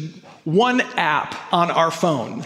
one 0.44 0.80
app 0.80 1.34
on 1.52 1.70
our 1.70 1.90
phone. 1.90 2.44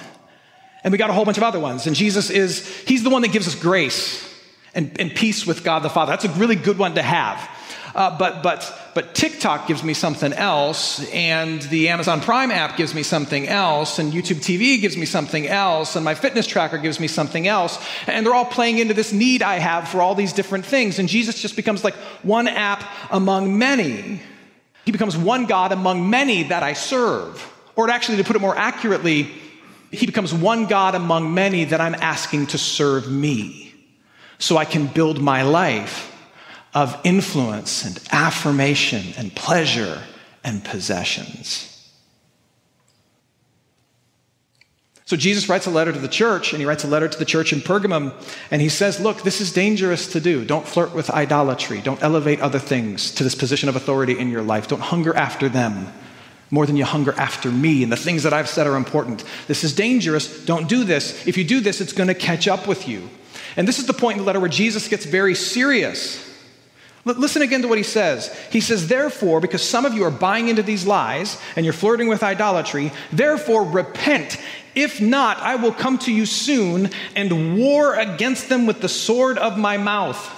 And 0.82 0.92
we 0.92 0.98
got 0.98 1.10
a 1.10 1.12
whole 1.12 1.24
bunch 1.24 1.36
of 1.36 1.42
other 1.42 1.60
ones. 1.60 1.86
And 1.86 1.96
Jesus 1.96 2.30
is, 2.30 2.66
He's 2.80 3.02
the 3.02 3.10
one 3.10 3.22
that 3.22 3.32
gives 3.32 3.48
us 3.48 3.54
grace 3.54 4.22
and, 4.74 4.98
and 5.00 5.14
peace 5.14 5.46
with 5.46 5.64
God 5.64 5.80
the 5.80 5.90
Father. 5.90 6.12
That's 6.12 6.24
a 6.24 6.30
really 6.38 6.56
good 6.56 6.78
one 6.78 6.94
to 6.94 7.02
have. 7.02 7.50
Uh, 7.96 8.16
but, 8.18 8.42
but, 8.42 8.78
but 8.94 9.14
TikTok 9.14 9.66
gives 9.66 9.82
me 9.82 9.94
something 9.94 10.34
else, 10.34 11.10
and 11.12 11.62
the 11.62 11.88
Amazon 11.88 12.20
Prime 12.20 12.50
app 12.50 12.76
gives 12.76 12.94
me 12.94 13.02
something 13.02 13.48
else, 13.48 13.98
and 13.98 14.12
YouTube 14.12 14.36
TV 14.36 14.78
gives 14.78 14.98
me 14.98 15.06
something 15.06 15.46
else, 15.46 15.96
and 15.96 16.04
my 16.04 16.14
fitness 16.14 16.46
tracker 16.46 16.76
gives 16.76 17.00
me 17.00 17.08
something 17.08 17.48
else. 17.48 17.82
And 18.06 18.26
they're 18.26 18.34
all 18.34 18.44
playing 18.44 18.80
into 18.80 18.92
this 18.92 19.14
need 19.14 19.40
I 19.40 19.60
have 19.60 19.88
for 19.88 20.02
all 20.02 20.14
these 20.14 20.34
different 20.34 20.66
things. 20.66 20.98
And 20.98 21.08
Jesus 21.08 21.40
just 21.40 21.56
becomes 21.56 21.84
like 21.84 21.94
one 22.22 22.48
app 22.48 22.84
among 23.10 23.58
many. 23.58 24.20
He 24.86 24.92
becomes 24.92 25.16
one 25.16 25.46
God 25.46 25.72
among 25.72 26.08
many 26.08 26.44
that 26.44 26.62
I 26.62 26.72
serve. 26.72 27.52
Or 27.74 27.90
actually, 27.90 28.16
to 28.18 28.24
put 28.24 28.36
it 28.36 28.38
more 28.38 28.56
accurately, 28.56 29.28
he 29.90 30.06
becomes 30.06 30.32
one 30.32 30.66
God 30.66 30.94
among 30.94 31.34
many 31.34 31.64
that 31.64 31.80
I'm 31.80 31.94
asking 31.96 32.46
to 32.48 32.58
serve 32.58 33.10
me 33.10 33.74
so 34.38 34.56
I 34.56 34.64
can 34.64 34.86
build 34.86 35.20
my 35.20 35.42
life 35.42 36.12
of 36.72 36.98
influence 37.04 37.84
and 37.84 37.98
affirmation 38.12 39.02
and 39.18 39.34
pleasure 39.34 40.02
and 40.44 40.64
possessions. 40.64 41.75
So 45.06 45.16
Jesus 45.16 45.48
writes 45.48 45.66
a 45.66 45.70
letter 45.70 45.92
to 45.92 46.00
the 46.00 46.08
church, 46.08 46.52
and 46.52 46.60
he 46.60 46.66
writes 46.66 46.82
a 46.82 46.88
letter 46.88 47.06
to 47.06 47.18
the 47.18 47.24
church 47.24 47.52
in 47.52 47.60
Pergamum, 47.60 48.12
and 48.50 48.60
he 48.60 48.68
says, 48.68 48.98
Look, 48.98 49.22
this 49.22 49.40
is 49.40 49.52
dangerous 49.52 50.08
to 50.08 50.20
do. 50.20 50.44
Don't 50.44 50.66
flirt 50.66 50.92
with 50.92 51.10
idolatry. 51.10 51.80
Don't 51.80 52.02
elevate 52.02 52.40
other 52.40 52.58
things 52.58 53.12
to 53.12 53.22
this 53.22 53.36
position 53.36 53.68
of 53.68 53.76
authority 53.76 54.18
in 54.18 54.30
your 54.30 54.42
life. 54.42 54.66
Don't 54.66 54.80
hunger 54.80 55.14
after 55.14 55.48
them 55.48 55.92
more 56.50 56.66
than 56.66 56.76
you 56.76 56.84
hunger 56.84 57.12
after 57.16 57.50
me, 57.50 57.84
and 57.84 57.92
the 57.92 57.96
things 57.96 58.24
that 58.24 58.32
I've 58.32 58.48
said 58.48 58.66
are 58.66 58.76
important. 58.76 59.22
This 59.46 59.62
is 59.62 59.74
dangerous. 59.74 60.44
Don't 60.44 60.68
do 60.68 60.82
this. 60.82 61.26
If 61.26 61.36
you 61.36 61.44
do 61.44 61.60
this, 61.60 61.80
it's 61.80 61.92
going 61.92 62.08
to 62.08 62.14
catch 62.14 62.48
up 62.48 62.66
with 62.66 62.88
you. 62.88 63.08
And 63.56 63.66
this 63.66 63.78
is 63.78 63.86
the 63.86 63.92
point 63.92 64.18
in 64.18 64.22
the 64.22 64.26
letter 64.26 64.40
where 64.40 64.48
Jesus 64.48 64.88
gets 64.88 65.06
very 65.06 65.36
serious. 65.36 66.25
Listen 67.06 67.42
again 67.42 67.62
to 67.62 67.68
what 67.68 67.78
he 67.78 67.84
says. 67.84 68.36
He 68.50 68.60
says, 68.60 68.88
Therefore, 68.88 69.40
because 69.40 69.62
some 69.62 69.84
of 69.84 69.94
you 69.94 70.02
are 70.02 70.10
buying 70.10 70.48
into 70.48 70.64
these 70.64 70.84
lies 70.84 71.40
and 71.54 71.64
you're 71.64 71.72
flirting 71.72 72.08
with 72.08 72.24
idolatry, 72.24 72.90
therefore 73.12 73.64
repent. 73.64 74.40
If 74.74 75.00
not, 75.00 75.38
I 75.38 75.54
will 75.54 75.72
come 75.72 75.98
to 75.98 76.12
you 76.12 76.26
soon 76.26 76.90
and 77.14 77.56
war 77.56 77.94
against 77.94 78.48
them 78.48 78.66
with 78.66 78.80
the 78.80 78.88
sword 78.88 79.38
of 79.38 79.56
my 79.56 79.76
mouth. 79.76 80.32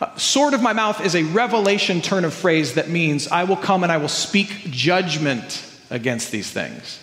Uh, 0.00 0.12
sword 0.16 0.54
of 0.54 0.62
my 0.62 0.72
mouth 0.72 1.04
is 1.04 1.14
a 1.14 1.22
revelation 1.22 2.00
turn 2.00 2.24
of 2.24 2.34
phrase 2.34 2.74
that 2.74 2.88
means 2.88 3.28
I 3.28 3.44
will 3.44 3.56
come 3.56 3.84
and 3.84 3.92
I 3.92 3.98
will 3.98 4.08
speak 4.08 4.48
judgment 4.70 5.64
against 5.88 6.32
these 6.32 6.50
things. 6.50 6.98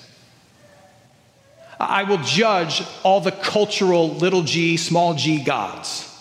I 1.80 2.04
will 2.04 2.18
judge 2.18 2.84
all 3.04 3.22
the 3.22 3.32
cultural 3.32 4.10
little 4.10 4.44
g, 4.44 4.76
small 4.76 5.14
g 5.14 5.42
gods 5.42 6.17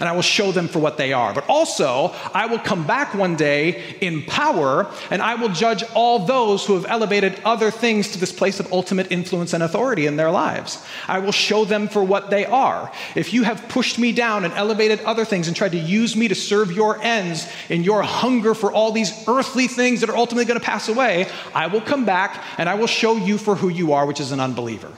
and 0.00 0.08
I 0.08 0.12
will 0.12 0.22
show 0.22 0.50
them 0.50 0.66
for 0.66 0.78
what 0.78 0.96
they 0.96 1.12
are. 1.12 1.32
But 1.32 1.48
also, 1.48 2.12
I 2.34 2.46
will 2.46 2.58
come 2.58 2.86
back 2.86 3.14
one 3.14 3.36
day 3.36 3.96
in 4.00 4.22
power, 4.22 4.90
and 5.10 5.22
I 5.22 5.34
will 5.34 5.50
judge 5.50 5.84
all 5.94 6.20
those 6.20 6.64
who 6.64 6.74
have 6.74 6.86
elevated 6.88 7.38
other 7.44 7.70
things 7.70 8.08
to 8.12 8.18
this 8.18 8.32
place 8.32 8.58
of 8.58 8.72
ultimate 8.72 9.12
influence 9.12 9.52
and 9.52 9.62
authority 9.62 10.06
in 10.06 10.16
their 10.16 10.30
lives. 10.30 10.84
I 11.06 11.18
will 11.18 11.32
show 11.32 11.64
them 11.64 11.86
for 11.88 12.02
what 12.02 12.30
they 12.30 12.46
are. 12.46 12.90
If 13.14 13.32
you 13.32 13.42
have 13.42 13.68
pushed 13.68 13.98
me 13.98 14.12
down 14.12 14.44
and 14.44 14.54
elevated 14.54 15.00
other 15.02 15.24
things 15.24 15.46
and 15.46 15.56
tried 15.56 15.72
to 15.72 15.78
use 15.78 16.16
me 16.16 16.28
to 16.28 16.34
serve 16.34 16.72
your 16.72 17.00
ends 17.02 17.46
in 17.68 17.84
your 17.84 18.02
hunger 18.02 18.54
for 18.54 18.72
all 18.72 18.92
these 18.92 19.12
earthly 19.28 19.68
things 19.68 20.00
that 20.00 20.10
are 20.10 20.16
ultimately 20.16 20.46
going 20.46 20.58
to 20.58 20.64
pass 20.64 20.88
away, 20.88 21.26
I 21.54 21.66
will 21.66 21.82
come 21.82 22.04
back 22.04 22.42
and 22.56 22.68
I 22.68 22.74
will 22.74 22.86
show 22.86 23.16
you 23.16 23.36
for 23.36 23.54
who 23.54 23.68
you 23.68 23.92
are, 23.92 24.06
which 24.06 24.20
is 24.20 24.32
an 24.32 24.40
unbeliever. 24.40 24.92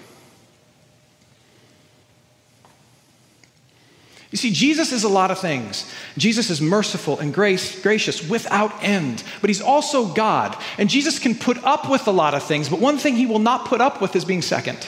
You 4.33 4.39
see, 4.39 4.51
Jesus 4.51 4.93
is 4.93 5.05
a 5.05 5.11
lot 5.11 5.31
of 5.31 5.39
things. 5.39 5.93
Jesus 6.17 6.49
is 6.49 6.59
merciful 6.63 7.19
and 7.19 7.35
grace, 7.35 7.81
gracious 7.83 8.27
without 8.27 8.73
end, 8.83 9.23
but 9.43 9.51
he's 9.51 9.61
also 9.61 10.07
God. 10.07 10.57
And 10.79 10.89
Jesus 10.89 11.19
can 11.19 11.35
put 11.35 11.63
up 11.65 11.91
with 11.91 12.09
a 12.09 12.11
lot 12.11 12.33
of 12.33 12.43
things, 12.43 12.71
but 12.71 12.81
one 12.81 12.97
thing 12.97 13.15
he 13.15 13.27
will 13.27 13.39
not 13.39 13.67
put 13.67 13.83
up 13.83 14.01
with 14.01 14.17
is 14.17 14.25
being 14.25 14.41
second. 14.41 14.79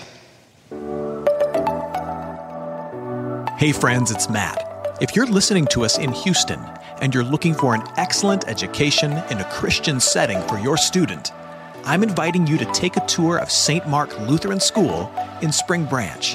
Hey, 3.59 3.73
friends, 3.73 4.11
it's 4.11 4.31
Matt. 4.31 4.97
If 5.03 5.15
you're 5.15 5.27
listening 5.27 5.67
to 5.67 5.85
us 5.85 5.99
in 5.99 6.13
Houston 6.13 6.61
and 7.03 7.13
you're 7.13 7.23
looking 7.23 7.55
for 7.55 7.75
an 7.75 7.83
excellent 7.99 8.49
education 8.49 9.13
in 9.31 9.39
a 9.39 9.51
Christian 9.51 10.01
setting 10.01 10.41
for 10.49 10.59
your 10.59 10.79
student, 10.79 11.33
I'm 11.85 12.03
inviting 12.03 12.47
you 12.47 12.57
to 12.57 12.65
take 12.73 12.97
a 12.97 13.05
tour 13.05 13.37
of 13.37 13.51
St. 13.51 13.87
Mark 13.87 14.19
Lutheran 14.21 14.61
School 14.61 15.13
in 15.43 15.53
Spring 15.53 15.85
Branch. 15.85 16.35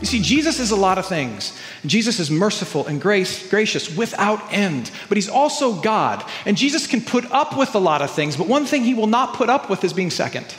You 0.00 0.06
see, 0.06 0.22
Jesus 0.22 0.58
is 0.58 0.70
a 0.70 0.76
lot 0.76 0.96
of 0.96 1.06
things. 1.06 1.58
Jesus 1.84 2.18
is 2.20 2.30
merciful 2.30 2.86
and 2.86 3.00
grace, 3.00 3.48
gracious 3.50 3.94
without 3.94 4.40
end, 4.50 4.90
but 5.08 5.18
he's 5.18 5.28
also 5.28 5.74
God. 5.74 6.24
And 6.46 6.56
Jesus 6.56 6.86
can 6.86 7.02
put 7.02 7.30
up 7.30 7.56
with 7.56 7.74
a 7.74 7.78
lot 7.78 8.00
of 8.00 8.10
things, 8.10 8.36
but 8.36 8.48
one 8.48 8.64
thing 8.64 8.82
he 8.82 8.94
will 8.94 9.06
not 9.06 9.34
put 9.34 9.50
up 9.50 9.68
with 9.68 9.84
is 9.84 9.92
being 9.92 10.10
second. 10.10 10.54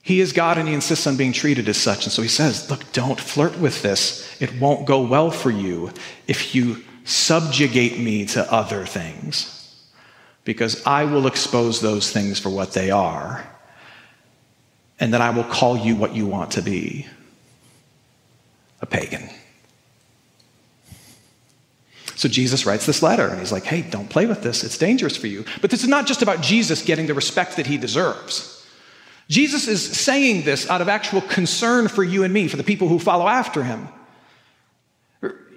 He 0.00 0.20
is 0.20 0.32
God 0.32 0.56
and 0.56 0.68
he 0.68 0.74
insists 0.74 1.08
on 1.08 1.16
being 1.16 1.32
treated 1.32 1.68
as 1.68 1.76
such. 1.76 2.04
And 2.04 2.12
so 2.12 2.22
he 2.22 2.28
says, 2.28 2.70
Look, 2.70 2.92
don't 2.92 3.18
flirt 3.18 3.58
with 3.58 3.82
this. 3.82 4.24
It 4.40 4.60
won't 4.60 4.86
go 4.86 5.00
well 5.00 5.32
for 5.32 5.50
you 5.50 5.90
if 6.28 6.54
you 6.54 6.84
subjugate 7.02 7.98
me 7.98 8.26
to 8.26 8.52
other 8.52 8.86
things 8.86 9.55
because 10.46 10.86
I 10.86 11.04
will 11.04 11.26
expose 11.26 11.82
those 11.82 12.10
things 12.10 12.38
for 12.38 12.48
what 12.48 12.72
they 12.72 12.90
are, 12.90 13.44
and 14.98 15.12
then 15.12 15.20
I 15.20 15.28
will 15.30 15.44
call 15.44 15.76
you 15.76 15.96
what 15.96 16.14
you 16.14 16.24
want 16.24 16.52
to 16.52 16.62
be 16.62 17.06
a 18.80 18.86
pagan. 18.86 19.28
So 22.14 22.28
Jesus 22.28 22.64
writes 22.64 22.86
this 22.86 23.02
letter, 23.02 23.28
and 23.28 23.40
he's 23.40 23.52
like, 23.52 23.64
hey, 23.64 23.82
don't 23.82 24.08
play 24.08 24.24
with 24.24 24.42
this. 24.42 24.64
It's 24.64 24.78
dangerous 24.78 25.16
for 25.18 25.26
you. 25.26 25.44
But 25.60 25.70
this 25.70 25.82
is 25.82 25.88
not 25.88 26.06
just 26.06 26.22
about 26.22 26.40
Jesus 26.40 26.80
getting 26.80 27.06
the 27.06 27.12
respect 27.12 27.56
that 27.56 27.66
he 27.66 27.76
deserves. 27.76 28.66
Jesus 29.28 29.66
is 29.66 29.84
saying 29.84 30.44
this 30.44 30.70
out 30.70 30.80
of 30.80 30.88
actual 30.88 31.20
concern 31.20 31.88
for 31.88 32.04
you 32.04 32.22
and 32.22 32.32
me, 32.32 32.46
for 32.48 32.56
the 32.56 32.64
people 32.64 32.88
who 32.88 32.98
follow 32.98 33.26
after 33.26 33.64
him. 33.64 33.88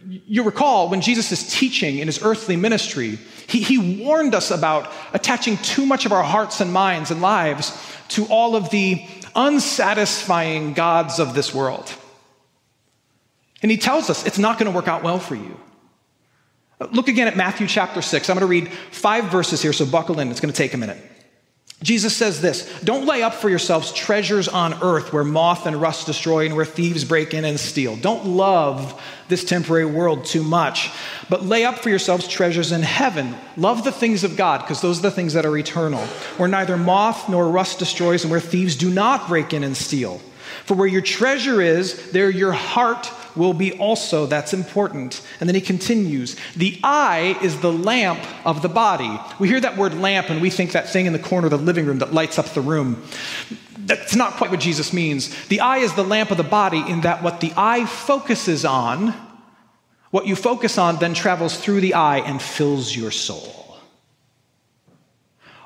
You 0.08 0.44
recall 0.44 0.90
when 0.90 1.02
Jesus 1.02 1.32
is 1.32 1.52
teaching 1.52 2.00
in 2.00 2.08
his 2.08 2.22
earthly 2.22 2.56
ministry, 2.56 3.20
he, 3.48 3.62
he 3.62 4.04
warned 4.04 4.36
us 4.36 4.52
about 4.52 4.92
attaching 5.14 5.58
too 5.58 5.86
much 5.86 6.06
of 6.06 6.12
our 6.12 6.24
hearts 6.24 6.62
and 6.62 6.72
minds 6.72 7.12
and 7.12 7.22
lives 7.22 7.78
to 8.10 8.26
all 8.26 8.56
of 8.56 8.70
the 8.70 9.06
unsatisfying 9.36 10.74
gods 10.74 11.20
of 11.20 11.34
this 11.34 11.54
world. 11.54 11.94
And 13.62 13.70
he 13.70 13.78
tells 13.78 14.10
us 14.10 14.26
it's 14.26 14.40
not 14.40 14.58
going 14.58 14.72
to 14.72 14.76
work 14.76 14.88
out 14.88 15.04
well 15.04 15.20
for 15.20 15.36
you. 15.36 15.60
Look 16.92 17.10
again 17.10 17.28
at 17.28 17.36
Matthew 17.36 17.68
chapter 17.68 18.02
6. 18.02 18.30
I'm 18.30 18.36
going 18.36 18.42
to 18.42 18.48
read 18.48 18.72
five 18.92 19.26
verses 19.26 19.62
here, 19.62 19.74
so 19.74 19.86
buckle 19.86 20.20
in. 20.20 20.32
It's 20.32 20.40
going 20.40 20.54
to 20.54 20.58
take 20.58 20.74
a 20.74 20.78
minute. 20.78 20.98
Jesus 21.82 22.16
says 22.16 22.42
this 22.42 22.70
Don't 22.84 23.06
lay 23.06 23.24
up 23.24 23.34
for 23.34 23.50
yourselves 23.50 23.94
treasures 23.94 24.48
on 24.48 24.84
earth 24.84 25.14
where 25.14 25.24
moth 25.24 25.66
and 25.66 25.80
rust 25.80 26.06
destroy 26.06 26.46
and 26.46 26.56
where 26.56 26.66
thieves 26.66 27.06
break 27.06 27.34
in 27.34 27.46
and 27.46 27.60
steal. 27.60 27.96
Don't 27.96 28.26
love 28.26 29.02
this 29.30 29.46
temporary 29.46 29.86
world 29.86 30.26
too 30.26 30.44
much, 30.44 30.92
but 31.30 31.46
lay 31.46 31.64
up 31.64 31.80
for 31.80 31.90
yourselves 31.90 32.28
treasures 32.28 32.72
in 32.72 32.82
heaven. 32.82 33.36
Love 33.56 33.84
the 33.84 33.92
things 33.92 34.24
of 34.24 34.36
God 34.36 34.62
because 34.62 34.82
those 34.82 35.00
are 35.00 35.04
the 35.04 35.12
things 35.12 35.34
that 35.34 35.46
are 35.46 35.58
eternal, 35.58 36.02
where 36.38 36.50
neither 36.50 36.76
moth 36.76 37.30
nor 37.30 37.48
rust 37.48 37.80
destroys 37.80 38.24
and 38.24 38.32
where 38.32 38.42
thieves 38.42 38.76
do 38.76 38.90
not 38.90 39.28
break 39.28 39.54
in 39.54 39.64
and 39.64 39.78
steal. 39.78 40.20
For 40.66 40.76
where 40.76 40.88
your 40.88 41.02
treasure 41.02 41.62
is, 41.62 42.12
there 42.12 42.30
your 42.30 42.52
heart 42.52 43.10
will 43.36 43.54
be 43.54 43.74
also. 43.74 44.26
That's 44.26 44.54
important. 44.54 45.26
And 45.40 45.48
then 45.48 45.56
he 45.56 45.62
continues 45.62 46.36
The 46.56 46.80
eye 46.84 47.38
is 47.42 47.60
the 47.62 47.72
lamp 47.72 48.20
of 48.46 48.62
the 48.62 48.70
body. 48.70 49.20
We 49.40 49.48
hear 49.48 49.60
that 49.60 49.78
word 49.78 49.94
lamp 49.94 50.30
and 50.30 50.42
we 50.42 50.50
think 50.50 50.72
that 50.74 50.90
thing 50.90 51.06
in 51.06 51.14
the 51.14 51.20
corner 51.20 51.48
of 51.48 51.52
the 51.52 51.58
living 51.58 51.86
room 51.86 52.00
that 52.00 52.14
lights 52.14 52.40
up 52.40 52.48
the 52.48 52.62
room. 52.62 53.04
That's 53.78 54.16
not 54.16 54.34
quite 54.34 54.52
what 54.52 54.60
Jesus 54.60 54.94
means. 54.94 55.34
The 55.48 55.62
eye 55.62 55.80
is 55.80 55.94
the 55.94 56.04
lamp 56.04 56.32
of 56.32 56.38
the 56.38 56.44
body, 56.44 56.84
in 56.88 57.02
that 57.02 57.24
what 57.24 57.42
the 57.42 57.52
eye 57.58 57.86
focuses 57.86 58.64
on, 58.64 59.16
what 60.12 60.28
you 60.28 60.36
focus 60.36 60.78
on 60.78 60.98
then 60.98 61.14
travels 61.14 61.58
through 61.58 61.82
the 61.82 61.96
eye 61.96 62.20
and 62.20 62.42
fills 62.42 62.96
your 62.96 63.10
soul. 63.10 63.78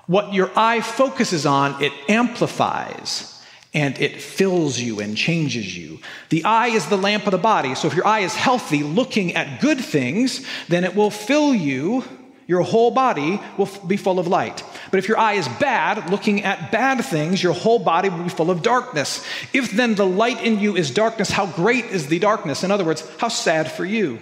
What 0.05 0.33
your 0.33 0.51
eye 0.55 0.81
focuses 0.81 1.45
on, 1.45 1.81
it 1.81 1.91
amplifies 2.09 3.32
and 3.73 3.99
it 3.99 4.21
fills 4.21 4.79
you 4.79 4.99
and 4.99 5.17
changes 5.17 5.75
you. 5.75 5.99
The 6.29 6.45
eye 6.45 6.67
is 6.67 6.87
the 6.87 6.97
lamp 6.97 7.25
of 7.25 7.31
the 7.31 7.37
body. 7.37 7.75
So 7.75 7.87
if 7.87 7.95
your 7.95 8.05
eye 8.05 8.19
is 8.19 8.35
healthy, 8.35 8.83
looking 8.83 9.33
at 9.35 9.61
good 9.61 9.79
things, 9.79 10.45
then 10.67 10.83
it 10.83 10.95
will 10.95 11.09
fill 11.09 11.53
you. 11.53 12.03
Your 12.45 12.61
whole 12.61 12.91
body 12.91 13.39
will 13.57 13.69
be 13.87 13.97
full 13.97 14.19
of 14.19 14.27
light. 14.27 14.63
But 14.91 14.99
if 14.99 15.07
your 15.07 15.17
eye 15.17 15.33
is 15.33 15.47
bad, 15.47 16.09
looking 16.11 16.43
at 16.43 16.71
bad 16.71 17.03
things, 17.03 17.41
your 17.41 17.53
whole 17.53 17.79
body 17.79 18.09
will 18.09 18.23
be 18.23 18.29
full 18.29 18.51
of 18.51 18.61
darkness. 18.61 19.25
If 19.53 19.71
then 19.71 19.95
the 19.95 20.05
light 20.05 20.43
in 20.43 20.59
you 20.59 20.75
is 20.75 20.91
darkness, 20.91 21.31
how 21.31 21.47
great 21.47 21.85
is 21.85 22.07
the 22.07 22.19
darkness? 22.19 22.63
In 22.63 22.69
other 22.69 22.83
words, 22.83 23.09
how 23.17 23.29
sad 23.29 23.71
for 23.71 23.85
you. 23.85 24.19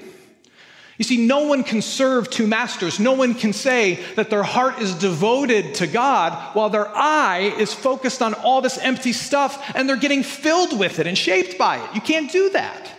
You 1.01 1.05
see, 1.05 1.25
no 1.25 1.47
one 1.47 1.63
can 1.63 1.81
serve 1.81 2.29
two 2.29 2.45
masters. 2.45 2.99
No 2.99 3.13
one 3.13 3.33
can 3.33 3.53
say 3.53 3.95
that 4.13 4.29
their 4.29 4.43
heart 4.43 4.77
is 4.77 4.93
devoted 4.93 5.73
to 5.73 5.87
God 5.87 6.55
while 6.55 6.69
their 6.69 6.87
eye 6.95 7.55
is 7.57 7.73
focused 7.73 8.21
on 8.21 8.35
all 8.35 8.61
this 8.61 8.77
empty 8.77 9.11
stuff 9.11 9.71
and 9.73 9.89
they're 9.89 9.97
getting 9.97 10.21
filled 10.21 10.77
with 10.77 10.99
it 10.99 11.07
and 11.07 11.17
shaped 11.17 11.57
by 11.57 11.83
it. 11.83 11.95
You 11.95 12.01
can't 12.01 12.31
do 12.31 12.51
that. 12.51 12.91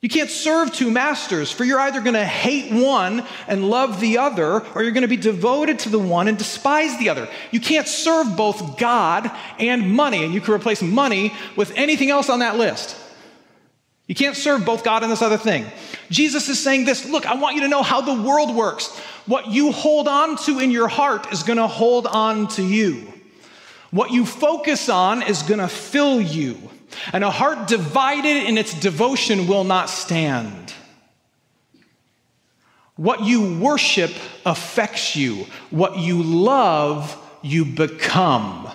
You 0.00 0.08
can't 0.08 0.30
serve 0.30 0.72
two 0.72 0.90
masters, 0.90 1.52
for 1.52 1.64
you're 1.64 1.80
either 1.80 2.00
going 2.00 2.14
to 2.14 2.24
hate 2.24 2.72
one 2.72 3.26
and 3.46 3.68
love 3.68 4.00
the 4.00 4.16
other, 4.16 4.64
or 4.74 4.82
you're 4.82 4.92
going 4.92 5.02
to 5.02 5.06
be 5.06 5.18
devoted 5.18 5.80
to 5.80 5.90
the 5.90 5.98
one 5.98 6.28
and 6.28 6.38
despise 6.38 6.98
the 6.98 7.10
other. 7.10 7.28
You 7.50 7.60
can't 7.60 7.86
serve 7.86 8.38
both 8.38 8.78
God 8.78 9.30
and 9.58 9.92
money, 9.92 10.24
and 10.24 10.32
you 10.32 10.40
can 10.40 10.54
replace 10.54 10.80
money 10.80 11.34
with 11.56 11.72
anything 11.76 12.08
else 12.08 12.30
on 12.30 12.38
that 12.38 12.56
list. 12.56 12.96
You 14.08 14.14
can't 14.14 14.36
serve 14.36 14.64
both 14.64 14.82
God 14.82 15.02
and 15.02 15.12
this 15.12 15.22
other 15.22 15.36
thing. 15.36 15.66
Jesus 16.10 16.48
is 16.48 16.58
saying 16.58 16.86
this 16.86 17.08
look, 17.08 17.26
I 17.26 17.34
want 17.34 17.54
you 17.54 17.60
to 17.62 17.68
know 17.68 17.82
how 17.82 18.00
the 18.00 18.20
world 18.20 18.56
works. 18.56 18.88
What 19.26 19.48
you 19.48 19.70
hold 19.70 20.08
on 20.08 20.36
to 20.44 20.58
in 20.58 20.70
your 20.70 20.88
heart 20.88 21.30
is 21.32 21.42
going 21.42 21.58
to 21.58 21.66
hold 21.66 22.06
on 22.06 22.48
to 22.48 22.62
you. 22.62 23.12
What 23.90 24.10
you 24.10 24.24
focus 24.24 24.88
on 24.88 25.22
is 25.22 25.42
going 25.42 25.60
to 25.60 25.68
fill 25.68 26.20
you. 26.20 26.58
And 27.12 27.22
a 27.22 27.30
heart 27.30 27.68
divided 27.68 28.48
in 28.48 28.56
its 28.56 28.72
devotion 28.72 29.46
will 29.46 29.64
not 29.64 29.90
stand. 29.90 30.72
What 32.96 33.22
you 33.22 33.58
worship 33.58 34.10
affects 34.44 35.14
you, 35.14 35.46
what 35.70 35.98
you 35.98 36.22
love, 36.22 37.16
you 37.42 37.66
become. 37.66 38.68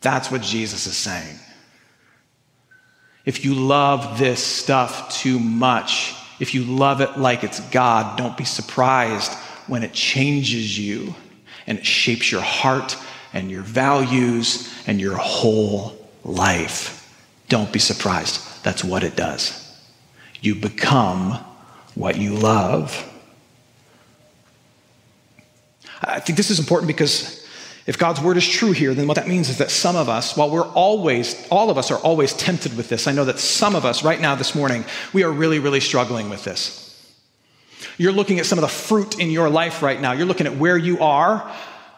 That's 0.00 0.30
what 0.30 0.40
Jesus 0.40 0.86
is 0.86 0.96
saying. 0.96 1.38
If 3.24 3.44
you 3.44 3.54
love 3.54 4.18
this 4.18 4.44
stuff 4.44 5.14
too 5.14 5.38
much, 5.38 6.14
if 6.40 6.54
you 6.54 6.64
love 6.64 7.00
it 7.00 7.18
like 7.18 7.44
it's 7.44 7.60
God, 7.70 8.18
don't 8.18 8.36
be 8.36 8.44
surprised 8.44 9.32
when 9.66 9.82
it 9.82 9.92
changes 9.92 10.78
you 10.78 11.14
and 11.66 11.78
it 11.78 11.86
shapes 11.86 12.30
your 12.30 12.42
heart 12.42 12.96
and 13.32 13.50
your 13.50 13.62
values 13.62 14.72
and 14.86 15.00
your 15.00 15.16
whole 15.16 15.96
life. 16.22 17.00
Don't 17.48 17.72
be 17.72 17.78
surprised. 17.78 18.62
That's 18.62 18.84
what 18.84 19.02
it 19.02 19.16
does. 19.16 19.60
You 20.40 20.54
become 20.54 21.38
what 21.94 22.18
you 22.18 22.34
love. 22.34 23.10
I 26.02 26.20
think 26.20 26.36
this 26.36 26.50
is 26.50 26.58
important 26.58 26.88
because 26.88 27.43
if 27.86 27.98
God's 27.98 28.20
word 28.20 28.38
is 28.38 28.48
true 28.48 28.72
here, 28.72 28.94
then 28.94 29.06
what 29.06 29.16
that 29.16 29.28
means 29.28 29.50
is 29.50 29.58
that 29.58 29.70
some 29.70 29.94
of 29.94 30.08
us, 30.08 30.36
while 30.36 30.48
we're 30.48 30.66
always, 30.68 31.46
all 31.50 31.68
of 31.68 31.76
us 31.76 31.90
are 31.90 31.98
always 31.98 32.32
tempted 32.32 32.76
with 32.76 32.88
this, 32.88 33.06
I 33.06 33.12
know 33.12 33.26
that 33.26 33.38
some 33.38 33.76
of 33.76 33.84
us 33.84 34.02
right 34.02 34.20
now 34.20 34.34
this 34.34 34.54
morning, 34.54 34.84
we 35.12 35.22
are 35.22 35.30
really, 35.30 35.58
really 35.58 35.80
struggling 35.80 36.30
with 36.30 36.44
this. 36.44 36.80
You're 37.98 38.12
looking 38.12 38.40
at 38.40 38.46
some 38.46 38.58
of 38.58 38.62
the 38.62 38.68
fruit 38.68 39.20
in 39.20 39.30
your 39.30 39.50
life 39.50 39.82
right 39.82 40.00
now. 40.00 40.12
You're 40.12 40.26
looking 40.26 40.46
at 40.46 40.56
where 40.56 40.78
you 40.78 41.00
are, 41.00 41.50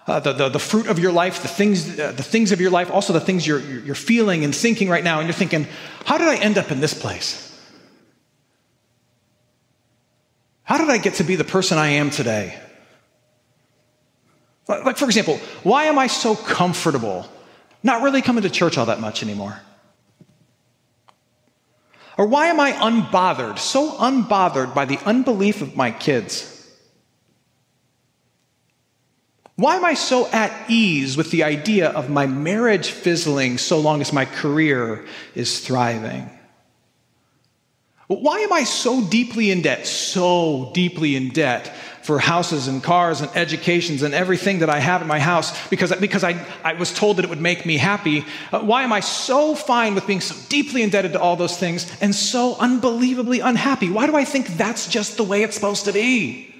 uh, 0.08 0.20
the, 0.20 0.32
the, 0.32 0.48
the, 0.48 0.58
fruit 0.58 0.88
of 0.88 0.98
your 0.98 1.12
life, 1.12 1.42
the 1.42 1.48
things, 1.48 1.98
uh, 1.98 2.12
the 2.12 2.22
things 2.22 2.50
of 2.50 2.60
your 2.60 2.70
life, 2.70 2.90
also 2.90 3.12
the 3.12 3.20
things 3.20 3.46
you're, 3.46 3.60
you're 3.60 3.94
feeling 3.94 4.44
and 4.44 4.54
thinking 4.54 4.88
right 4.88 5.04
now, 5.04 5.20
and 5.20 5.28
you're 5.28 5.34
thinking, 5.34 5.68
how 6.04 6.18
did 6.18 6.26
I 6.26 6.36
end 6.36 6.58
up 6.58 6.72
in 6.72 6.80
this 6.80 6.94
place? 6.94 7.42
How 10.64 10.78
did 10.78 10.90
I 10.90 10.98
get 10.98 11.14
to 11.14 11.24
be 11.24 11.36
the 11.36 11.44
person 11.44 11.78
I 11.78 11.90
am 11.90 12.10
today? 12.10 12.60
Like, 14.68 14.96
for 14.96 15.04
example, 15.04 15.38
why 15.62 15.84
am 15.84 15.98
I 15.98 16.08
so 16.08 16.34
comfortable 16.34 17.26
not 17.82 18.02
really 18.02 18.22
coming 18.22 18.42
to 18.42 18.50
church 18.50 18.76
all 18.78 18.86
that 18.86 19.00
much 19.00 19.22
anymore? 19.22 19.60
Or 22.18 22.26
why 22.26 22.46
am 22.46 22.58
I 22.58 22.72
unbothered, 22.72 23.58
so 23.58 23.92
unbothered 23.92 24.74
by 24.74 24.86
the 24.86 24.98
unbelief 25.04 25.62
of 25.62 25.76
my 25.76 25.90
kids? 25.90 26.52
Why 29.56 29.76
am 29.76 29.84
I 29.84 29.94
so 29.94 30.26
at 30.28 30.70
ease 30.70 31.16
with 31.16 31.30
the 31.30 31.44
idea 31.44 31.88
of 31.90 32.10
my 32.10 32.26
marriage 32.26 32.90
fizzling 32.90 33.58
so 33.58 33.78
long 33.78 34.00
as 34.00 34.12
my 34.12 34.24
career 34.24 35.06
is 35.34 35.60
thriving? 35.60 36.30
Why 38.08 38.40
am 38.40 38.52
I 38.52 38.64
so 38.64 39.02
deeply 39.02 39.50
in 39.50 39.62
debt, 39.62 39.86
so 39.86 40.70
deeply 40.74 41.16
in 41.16 41.30
debt 41.30 41.74
for 42.06 42.20
houses 42.20 42.68
and 42.68 42.82
cars 42.82 43.20
and 43.20 43.30
educations 43.34 44.02
and 44.02 44.14
everything 44.14 44.60
that 44.60 44.70
I 44.70 44.78
have 44.78 45.02
in 45.02 45.08
my 45.08 45.18
house 45.18 45.68
because, 45.68 45.92
because 45.96 46.22
I, 46.22 46.46
I 46.62 46.74
was 46.74 46.94
told 46.94 47.16
that 47.16 47.24
it 47.24 47.28
would 47.28 47.40
make 47.40 47.66
me 47.66 47.76
happy? 47.76 48.24
Uh, 48.52 48.60
why 48.60 48.84
am 48.84 48.92
I 48.92 49.00
so 49.00 49.56
fine 49.56 49.96
with 49.96 50.06
being 50.06 50.20
so 50.20 50.36
deeply 50.48 50.82
indebted 50.82 51.14
to 51.14 51.20
all 51.20 51.34
those 51.34 51.58
things 51.58 51.90
and 52.00 52.14
so 52.14 52.54
unbelievably 52.60 53.40
unhappy? 53.40 53.90
Why 53.90 54.06
do 54.06 54.14
I 54.14 54.24
think 54.24 54.46
that's 54.56 54.88
just 54.88 55.16
the 55.16 55.24
way 55.24 55.42
it's 55.42 55.56
supposed 55.56 55.86
to 55.86 55.92
be? 55.92 56.54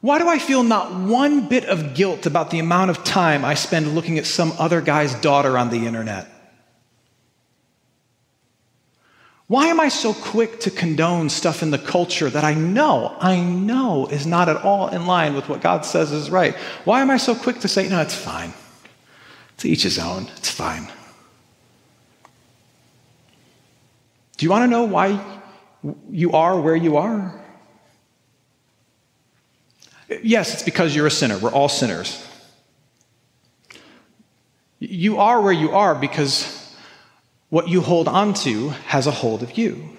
Why 0.00 0.18
do 0.18 0.26
I 0.26 0.38
feel 0.38 0.62
not 0.62 0.94
one 0.94 1.48
bit 1.48 1.66
of 1.66 1.92
guilt 1.94 2.24
about 2.24 2.50
the 2.50 2.60
amount 2.60 2.90
of 2.90 3.04
time 3.04 3.44
I 3.44 3.52
spend 3.52 3.94
looking 3.94 4.16
at 4.16 4.24
some 4.24 4.54
other 4.58 4.80
guy's 4.80 5.14
daughter 5.16 5.58
on 5.58 5.68
the 5.68 5.86
internet? 5.86 6.39
Why 9.50 9.66
am 9.66 9.80
I 9.80 9.88
so 9.88 10.14
quick 10.14 10.60
to 10.60 10.70
condone 10.70 11.28
stuff 11.28 11.60
in 11.60 11.72
the 11.72 11.78
culture 11.78 12.30
that 12.30 12.44
I 12.44 12.54
know, 12.54 13.16
I 13.18 13.40
know 13.40 14.06
is 14.06 14.24
not 14.24 14.48
at 14.48 14.58
all 14.58 14.86
in 14.86 15.06
line 15.06 15.34
with 15.34 15.48
what 15.48 15.60
God 15.60 15.84
says 15.84 16.12
is 16.12 16.30
right? 16.30 16.54
Why 16.84 17.00
am 17.00 17.10
I 17.10 17.16
so 17.16 17.34
quick 17.34 17.58
to 17.62 17.66
say, 17.66 17.88
no, 17.88 18.00
it's 18.00 18.14
fine? 18.14 18.54
It's 19.54 19.64
each 19.64 19.82
his 19.82 19.98
own, 19.98 20.28
it's 20.36 20.52
fine. 20.52 20.86
Do 24.36 24.46
you 24.46 24.50
want 24.50 24.62
to 24.62 24.68
know 24.68 24.84
why 24.84 25.20
you 26.08 26.30
are 26.30 26.60
where 26.60 26.76
you 26.76 26.98
are? 26.98 27.34
Yes, 30.22 30.54
it's 30.54 30.62
because 30.62 30.94
you're 30.94 31.08
a 31.08 31.10
sinner. 31.10 31.38
We're 31.38 31.50
all 31.50 31.68
sinners. 31.68 32.24
You 34.78 35.18
are 35.18 35.40
where 35.40 35.52
you 35.52 35.72
are 35.72 35.96
because 35.96 36.59
what 37.50 37.68
you 37.68 37.80
hold 37.80 38.08
on 38.08 38.32
to 38.34 38.70
has 38.86 39.06
a 39.06 39.10
hold 39.10 39.42
of 39.42 39.58
you. 39.58 39.90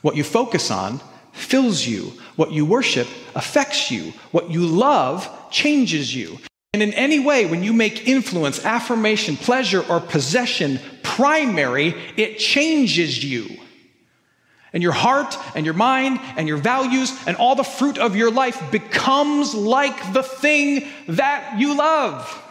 What 0.00 0.16
you 0.16 0.24
focus 0.24 0.70
on 0.70 1.00
fills 1.32 1.86
you. 1.86 2.12
What 2.36 2.52
you 2.52 2.64
worship 2.64 3.08
affects 3.34 3.90
you. 3.90 4.12
What 4.30 4.50
you 4.50 4.66
love 4.66 5.28
changes 5.50 6.14
you. 6.14 6.38
And 6.72 6.82
in 6.82 6.92
any 6.94 7.18
way, 7.18 7.46
when 7.46 7.64
you 7.64 7.72
make 7.72 8.06
influence, 8.06 8.64
affirmation, 8.64 9.36
pleasure, 9.36 9.84
or 9.88 10.00
possession 10.00 10.80
primary, 11.02 11.94
it 12.16 12.38
changes 12.38 13.24
you. 13.24 13.48
And 14.72 14.82
your 14.82 14.92
heart 14.92 15.36
and 15.56 15.64
your 15.64 15.74
mind 15.74 16.20
and 16.36 16.46
your 16.46 16.58
values 16.58 17.12
and 17.26 17.36
all 17.36 17.56
the 17.56 17.64
fruit 17.64 17.98
of 17.98 18.14
your 18.14 18.30
life 18.30 18.70
becomes 18.70 19.54
like 19.54 20.12
the 20.12 20.22
thing 20.22 20.86
that 21.08 21.58
you 21.58 21.76
love. 21.76 22.44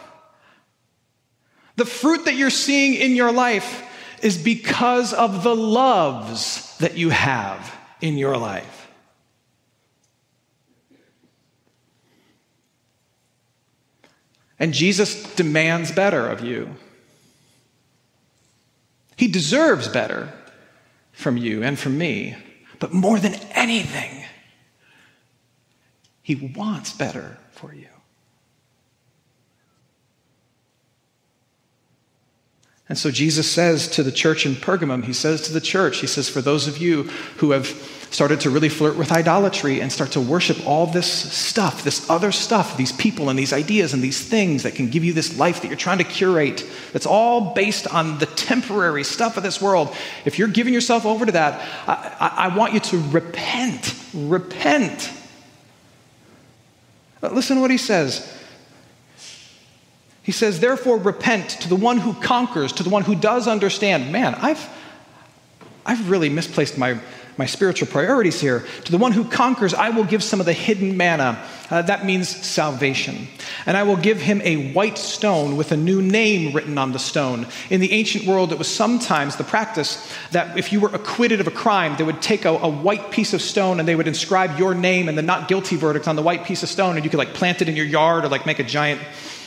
The 1.76 1.86
fruit 1.86 2.24
that 2.24 2.34
you're 2.34 2.50
seeing 2.50 2.94
in 2.94 3.14
your 3.14 3.30
life 3.30 3.87
is 4.24 4.38
because 4.38 5.12
of 5.12 5.42
the 5.42 5.54
loves 5.54 6.76
that 6.78 6.96
you 6.96 7.10
have 7.10 7.74
in 8.00 8.16
your 8.16 8.36
life. 8.36 8.88
And 14.58 14.74
Jesus 14.74 15.34
demands 15.34 15.92
better 15.92 16.28
of 16.28 16.40
you. 16.40 16.74
He 19.16 19.28
deserves 19.28 19.88
better 19.88 20.32
from 21.12 21.36
you 21.36 21.62
and 21.62 21.78
from 21.78 21.98
me. 21.98 22.36
But 22.78 22.92
more 22.92 23.18
than 23.18 23.34
anything, 23.52 24.24
He 26.22 26.34
wants 26.34 26.92
better 26.92 27.38
for 27.52 27.74
you. 27.74 27.88
And 32.88 32.96
so 32.96 33.10
Jesus 33.10 33.50
says 33.50 33.86
to 33.88 34.02
the 34.02 34.12
church 34.12 34.46
in 34.46 34.54
Pergamum, 34.54 35.04
He 35.04 35.12
says 35.12 35.42
to 35.42 35.52
the 35.52 35.60
church, 35.60 35.98
He 35.98 36.06
says, 36.06 36.28
for 36.28 36.40
those 36.40 36.66
of 36.66 36.78
you 36.78 37.04
who 37.36 37.50
have 37.50 37.66
started 38.10 38.40
to 38.40 38.48
really 38.48 38.70
flirt 38.70 38.96
with 38.96 39.12
idolatry 39.12 39.80
and 39.80 39.92
start 39.92 40.12
to 40.12 40.20
worship 40.20 40.66
all 40.66 40.86
this 40.86 41.12
stuff, 41.30 41.84
this 41.84 42.08
other 42.08 42.32
stuff, 42.32 42.78
these 42.78 42.92
people 42.92 43.28
and 43.28 43.38
these 43.38 43.52
ideas 43.52 43.92
and 43.92 44.02
these 44.02 44.26
things 44.26 44.62
that 44.62 44.74
can 44.74 44.88
give 44.88 45.04
you 45.04 45.12
this 45.12 45.38
life 45.38 45.60
that 45.60 45.68
you're 45.68 45.76
trying 45.76 45.98
to 45.98 46.04
curate, 46.04 46.66
that's 46.94 47.04
all 47.04 47.52
based 47.52 47.86
on 47.88 48.18
the 48.18 48.26
temporary 48.26 49.04
stuff 49.04 49.36
of 49.36 49.42
this 49.42 49.60
world. 49.60 49.94
If 50.24 50.38
you're 50.38 50.48
giving 50.48 50.72
yourself 50.72 51.04
over 51.04 51.26
to 51.26 51.32
that, 51.32 51.60
I, 51.86 52.16
I, 52.18 52.44
I 52.46 52.56
want 52.56 52.72
you 52.72 52.80
to 52.80 52.98
repent. 53.10 53.94
Repent. 54.14 55.12
Listen 57.20 57.56
to 57.56 57.60
what 57.60 57.70
he 57.70 57.78
says. 57.78 58.37
He 60.28 60.32
says, 60.32 60.60
Therefore, 60.60 60.98
repent 60.98 61.48
to 61.62 61.70
the 61.70 61.74
one 61.74 61.96
who 61.96 62.12
conquers, 62.12 62.74
to 62.74 62.82
the 62.82 62.90
one 62.90 63.02
who 63.02 63.14
does 63.14 63.48
understand. 63.48 64.12
Man, 64.12 64.34
I've, 64.34 64.62
I've 65.86 66.10
really 66.10 66.28
misplaced 66.28 66.76
my, 66.76 67.00
my 67.38 67.46
spiritual 67.46 67.88
priorities 67.88 68.38
here. 68.38 68.66
To 68.84 68.92
the 68.92 68.98
one 68.98 69.12
who 69.12 69.24
conquers, 69.24 69.72
I 69.72 69.88
will 69.88 70.04
give 70.04 70.22
some 70.22 70.38
of 70.38 70.44
the 70.44 70.52
hidden 70.52 70.98
manna. 70.98 71.42
Uh, 71.70 71.80
that 71.80 72.04
means 72.04 72.28
salvation. 72.28 73.26
And 73.64 73.74
I 73.74 73.84
will 73.84 73.96
give 73.96 74.20
him 74.20 74.42
a 74.44 74.70
white 74.74 74.98
stone 74.98 75.56
with 75.56 75.72
a 75.72 75.78
new 75.78 76.02
name 76.02 76.54
written 76.54 76.76
on 76.76 76.92
the 76.92 76.98
stone. 76.98 77.46
In 77.70 77.80
the 77.80 77.92
ancient 77.92 78.26
world, 78.26 78.52
it 78.52 78.58
was 78.58 78.68
sometimes 78.68 79.36
the 79.36 79.44
practice 79.44 80.12
that 80.32 80.58
if 80.58 80.74
you 80.74 80.80
were 80.80 80.90
acquitted 80.94 81.40
of 81.40 81.46
a 81.46 81.50
crime, 81.50 81.96
they 81.96 82.04
would 82.04 82.20
take 82.20 82.44
a, 82.44 82.50
a 82.50 82.68
white 82.68 83.10
piece 83.10 83.32
of 83.32 83.40
stone 83.40 83.78
and 83.78 83.88
they 83.88 83.96
would 83.96 84.06
inscribe 84.06 84.58
your 84.58 84.74
name 84.74 85.08
and 85.08 85.16
the 85.16 85.22
not 85.22 85.48
guilty 85.48 85.76
verdict 85.76 86.06
on 86.06 86.16
the 86.16 86.22
white 86.22 86.44
piece 86.44 86.62
of 86.62 86.68
stone, 86.68 86.96
and 86.96 87.04
you 87.06 87.08
could 87.08 87.16
like 87.16 87.32
plant 87.32 87.62
it 87.62 87.68
in 87.70 87.76
your 87.76 87.86
yard 87.86 88.26
or 88.26 88.28
like 88.28 88.44
make 88.44 88.58
a 88.58 88.64
giant 88.64 89.00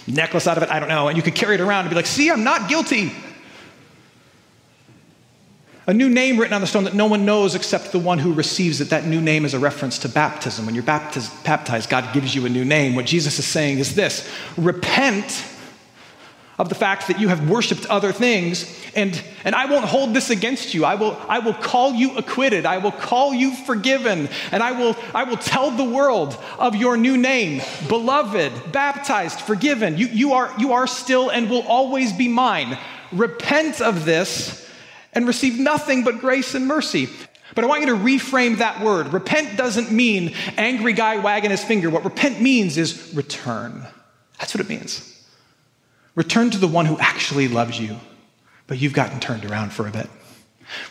necklace 0.07 0.47
out 0.47 0.57
of 0.57 0.63
it. 0.63 0.69
I 0.69 0.79
don't 0.79 0.89
know. 0.89 1.07
And 1.07 1.17
you 1.17 1.23
could 1.23 1.35
carry 1.35 1.55
it 1.55 1.61
around 1.61 1.81
and 1.81 1.89
be 1.89 1.95
like, 1.95 2.05
see, 2.05 2.29
I'm 2.31 2.43
not 2.43 2.69
guilty. 2.69 3.11
A 5.87 5.93
new 5.93 6.09
name 6.09 6.37
written 6.37 6.53
on 6.53 6.61
the 6.61 6.67
stone 6.67 6.83
that 6.83 6.93
no 6.93 7.07
one 7.07 7.25
knows 7.25 7.55
except 7.55 7.91
the 7.91 7.99
one 7.99 8.19
who 8.19 8.33
receives 8.33 8.81
it. 8.81 8.91
That 8.91 9.05
new 9.05 9.19
name 9.19 9.45
is 9.45 9.53
a 9.53 9.59
reference 9.59 9.97
to 9.99 10.09
baptism. 10.09 10.65
When 10.65 10.75
you're 10.75 10.83
baptized, 10.83 11.89
God 11.89 12.13
gives 12.13 12.35
you 12.35 12.45
a 12.45 12.49
new 12.49 12.63
name. 12.63 12.95
What 12.95 13.05
Jesus 13.07 13.39
is 13.39 13.45
saying 13.45 13.79
is 13.79 13.95
this 13.95 14.29
repent 14.57 15.43
of 16.61 16.69
the 16.69 16.75
fact 16.75 17.07
that 17.07 17.19
you 17.19 17.27
have 17.27 17.49
worshiped 17.49 17.87
other 17.87 18.11
things, 18.11 18.71
and, 18.93 19.19
and 19.43 19.55
I 19.55 19.65
won't 19.65 19.85
hold 19.85 20.13
this 20.13 20.29
against 20.29 20.75
you. 20.75 20.85
I 20.85 20.93
will, 20.93 21.19
I 21.27 21.39
will 21.39 21.55
call 21.55 21.91
you 21.95 22.15
acquitted. 22.17 22.67
I 22.67 22.77
will 22.77 22.91
call 22.91 23.33
you 23.33 23.55
forgiven, 23.55 24.29
and 24.51 24.61
I 24.61 24.71
will, 24.71 24.95
I 25.15 25.23
will 25.23 25.37
tell 25.37 25.71
the 25.71 25.83
world 25.83 26.37
of 26.59 26.75
your 26.75 26.97
new 26.97 27.17
name 27.17 27.63
beloved, 27.87 28.71
baptized, 28.71 29.41
forgiven. 29.41 29.97
You, 29.97 30.05
you, 30.05 30.33
are, 30.33 30.53
you 30.59 30.73
are 30.73 30.85
still 30.85 31.31
and 31.31 31.49
will 31.49 31.63
always 31.63 32.13
be 32.13 32.27
mine. 32.27 32.77
Repent 33.11 33.81
of 33.81 34.05
this 34.05 34.69
and 35.13 35.25
receive 35.25 35.57
nothing 35.57 36.03
but 36.03 36.19
grace 36.19 36.53
and 36.53 36.67
mercy. 36.67 37.09
But 37.55 37.63
I 37.63 37.67
want 37.67 37.81
you 37.81 37.87
to 37.87 37.95
reframe 37.95 38.59
that 38.59 38.83
word. 38.83 39.11
Repent 39.13 39.57
doesn't 39.57 39.91
mean 39.91 40.35
angry 40.57 40.93
guy 40.93 41.17
wagging 41.17 41.49
his 41.49 41.63
finger. 41.63 41.89
What 41.89 42.05
repent 42.05 42.39
means 42.39 42.77
is 42.77 43.11
return. 43.15 43.87
That's 44.37 44.53
what 44.53 44.61
it 44.61 44.69
means. 44.69 45.10
Return 46.15 46.49
to 46.51 46.57
the 46.57 46.67
one 46.67 46.85
who 46.85 46.99
actually 46.99 47.47
loves 47.47 47.79
you, 47.79 47.97
but 48.67 48.79
you've 48.79 48.93
gotten 48.93 49.19
turned 49.19 49.45
around 49.45 49.71
for 49.71 49.87
a 49.87 49.91
bit. 49.91 50.09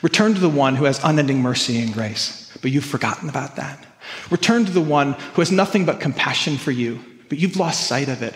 Return 0.03 0.35
to 0.35 0.41
the 0.41 0.49
one 0.49 0.77
who 0.77 0.85
has 0.85 1.03
unending 1.05 1.41
mercy 1.41 1.81
and 1.81 1.93
grace, 1.93 2.57
but 2.63 2.71
you've 2.71 2.85
forgotten 2.85 3.29
about 3.29 3.57
that. 3.57 3.87
Return 4.31 4.65
to 4.65 4.73
the 4.73 4.81
one 4.81 5.13
who 5.13 5.41
has 5.41 5.53
nothing 5.53 5.85
but 5.85 6.01
compassion 6.01 6.57
for 6.57 6.71
you, 6.71 7.01
but 7.29 7.39
you've 7.39 7.57
lost 7.57 7.87
sight 7.87 8.09
of 8.09 8.23
it. 8.23 8.35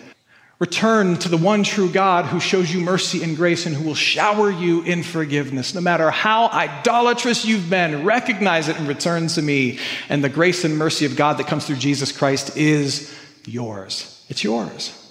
Return 0.61 1.16
to 1.16 1.29
the 1.29 1.37
one 1.37 1.64
true 1.64 1.90
God 1.90 2.27
who 2.27 2.38
shows 2.38 2.73
you 2.73 2.81
mercy 2.81 3.25
and 3.25 3.37
grace 3.37 3.66
and 3.66 3.75
who 3.75 3.85
will 3.85 3.94
shower 3.94 4.51
you 4.51 4.83
in 4.83 5.03
forgiveness. 5.03 5.75
No 5.75 5.81
matter 5.81 6.11
how 6.11 6.49
idolatrous 6.49 7.44
you've 7.44 7.68
been, 7.68 8.05
recognize 8.05 8.68
it 8.68 8.79
and 8.79 8.87
return 8.87 9.27
to 9.29 9.42
me. 9.42 9.81
And 10.09 10.23
the 10.23 10.29
grace 10.29 10.64
and 10.64 10.79
mercy 10.79 11.07
of 11.07 11.16
God 11.16 11.38
that 11.38 11.49
comes 11.49 11.66
through 11.66 11.77
Jesus 11.77 12.12
Christ 12.12 12.57
is 12.57 13.12
yours. 13.47 14.25
It's 14.29 14.44
yours. 14.44 15.03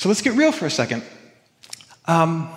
So 0.00 0.08
let's 0.08 0.22
get 0.22 0.32
real 0.32 0.50
for 0.50 0.64
a 0.64 0.70
second. 0.70 1.02
Um, 2.06 2.48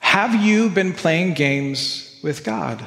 have 0.00 0.34
you 0.34 0.68
been 0.68 0.92
playing 0.92 1.34
games 1.34 2.18
with 2.20 2.42
God? 2.42 2.84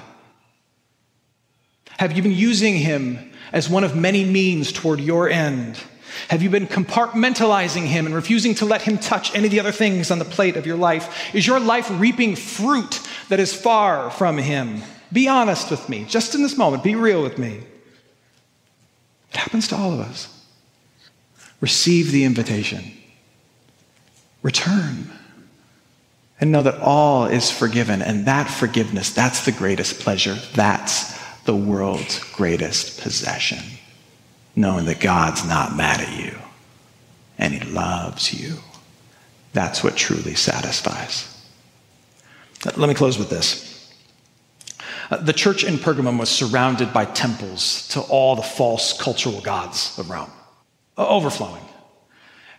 Have 1.99 2.11
you 2.11 2.21
been 2.21 2.33
using 2.33 2.75
Him 2.75 3.31
as 3.53 3.69
one 3.69 3.85
of 3.85 3.95
many 3.95 4.25
means 4.25 4.73
toward 4.73 4.99
your 4.99 5.29
end? 5.29 5.79
Have 6.27 6.43
you 6.43 6.49
been 6.49 6.67
compartmentalizing 6.67 7.85
Him 7.85 8.05
and 8.05 8.13
refusing 8.13 8.53
to 8.55 8.65
let 8.65 8.81
Him 8.81 8.97
touch 8.97 9.33
any 9.33 9.45
of 9.45 9.51
the 9.51 9.61
other 9.61 9.71
things 9.71 10.11
on 10.11 10.19
the 10.19 10.25
plate 10.25 10.57
of 10.57 10.65
your 10.65 10.75
life? 10.75 11.33
Is 11.33 11.47
your 11.47 11.61
life 11.61 11.87
reaping 11.89 12.35
fruit 12.35 12.99
that 13.29 13.39
is 13.39 13.53
far 13.53 14.11
from 14.11 14.37
Him? 14.37 14.81
Be 15.13 15.29
honest 15.29 15.71
with 15.71 15.87
me, 15.87 16.03
just 16.03 16.35
in 16.35 16.43
this 16.43 16.57
moment, 16.57 16.83
be 16.83 16.95
real 16.95 17.23
with 17.23 17.37
me. 17.37 17.61
It 19.31 19.37
happens 19.37 19.69
to 19.69 19.77
all 19.77 19.93
of 19.93 20.01
us. 20.01 20.27
Receive 21.61 22.11
the 22.11 22.25
invitation 22.25 22.97
return 24.43 25.09
and 26.39 26.51
know 26.51 26.61
that 26.61 26.79
all 26.81 27.25
is 27.25 27.49
forgiven. 27.49 28.01
And 28.01 28.25
that 28.25 28.49
forgiveness, 28.49 29.11
that's 29.11 29.45
the 29.45 29.51
greatest 29.51 29.99
pleasure. 29.99 30.35
That's 30.53 31.17
the 31.45 31.55
world's 31.55 32.19
greatest 32.31 33.01
possession. 33.01 33.59
Knowing 34.55 34.85
that 34.85 34.99
God's 34.99 35.45
not 35.45 35.75
mad 35.75 36.01
at 36.01 36.19
you 36.19 36.37
and 37.37 37.53
He 37.53 37.71
loves 37.71 38.33
you. 38.33 38.57
That's 39.53 39.83
what 39.83 39.95
truly 39.95 40.35
satisfies. 40.35 41.29
Let 42.65 42.87
me 42.87 42.93
close 42.93 43.17
with 43.17 43.29
this. 43.29 43.93
Uh, 45.09 45.17
the 45.17 45.33
church 45.33 45.63
in 45.63 45.75
Pergamum 45.75 46.17
was 46.17 46.29
surrounded 46.29 46.93
by 46.93 47.05
temples 47.05 47.87
to 47.89 48.01
all 48.01 48.35
the 48.35 48.41
false 48.41 48.99
cultural 48.99 49.41
gods 49.41 49.97
of 49.99 50.09
Rome, 50.09 50.31
overflowing. 50.97 51.63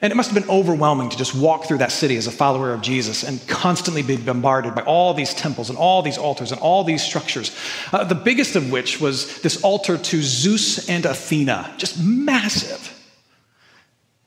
And 0.05 0.13
it 0.13 0.17
must 0.17 0.31
have 0.31 0.39
been 0.39 0.55
overwhelming 0.55 1.09
to 1.09 1.17
just 1.17 1.35
walk 1.35 1.65
through 1.65 1.79
that 1.79 1.91
city 1.91 2.19
as 2.19 2.27
a 2.27 2.31
follower 2.31 2.75
of 2.75 2.83
Jesus 2.83 3.23
and 3.23 3.41
constantly 3.49 4.03
be 4.03 4.19
bombarded 4.19 4.75
by 4.75 4.83
all 4.83 5.15
these 5.15 5.33
temples 5.33 5.71
and 5.71 5.79
all 5.79 6.03
these 6.03 6.19
altars 6.19 6.53
and 6.53 6.61
all 6.61 6.85
these 6.85 7.03
structures. 7.03 7.57
Uh, 7.91 8.05
the 8.05 8.15
biggest 8.15 8.55
of 8.55 8.71
which 8.71 9.01
was 9.01 9.41
this 9.41 9.63
altar 9.63 9.97
to 9.97 10.23
Zeus 10.23 10.91
and 10.91 11.07
Athena, 11.07 11.73
just 11.79 11.99
massive. 11.99 12.93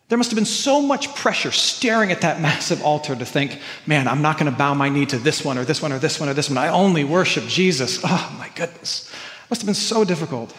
There 0.09 0.17
must 0.17 0.31
have 0.31 0.35
been 0.35 0.45
so 0.45 0.81
much 0.81 1.13
pressure 1.13 1.51
staring 1.51 2.11
at 2.11 2.21
that 2.21 2.41
massive 2.41 2.81
altar 2.81 3.15
to 3.15 3.23
think, 3.23 3.59
man, 3.85 4.07
I'm 4.07 4.23
not 4.23 4.39
going 4.39 4.51
to 4.51 4.57
bow 4.57 4.73
my 4.73 4.89
knee 4.89 5.05
to 5.05 5.19
this 5.19 5.45
one 5.45 5.59
or 5.59 5.63
this 5.63 5.79
one 5.79 5.93
or 5.93 5.99
this 5.99 6.19
one 6.19 6.27
or 6.27 6.33
this 6.33 6.49
one. 6.49 6.57
I 6.57 6.69
only 6.69 7.03
worship 7.03 7.45
Jesus. 7.45 7.99
Oh, 8.03 8.35
my 8.39 8.49
goodness. 8.55 9.11
It 9.43 9.51
must 9.51 9.61
have 9.61 9.67
been 9.67 9.75
so 9.75 10.03
difficult. 10.03 10.55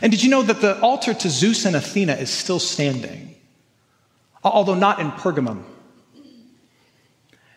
And 0.00 0.10
did 0.10 0.22
you 0.22 0.30
know 0.30 0.42
that 0.42 0.62
the 0.62 0.80
altar 0.80 1.12
to 1.12 1.28
Zeus 1.28 1.66
and 1.66 1.76
Athena 1.76 2.14
is 2.14 2.30
still 2.30 2.58
standing? 2.58 3.33
Although 4.52 4.74
not 4.74 5.00
in 5.00 5.10
Pergamum. 5.12 5.64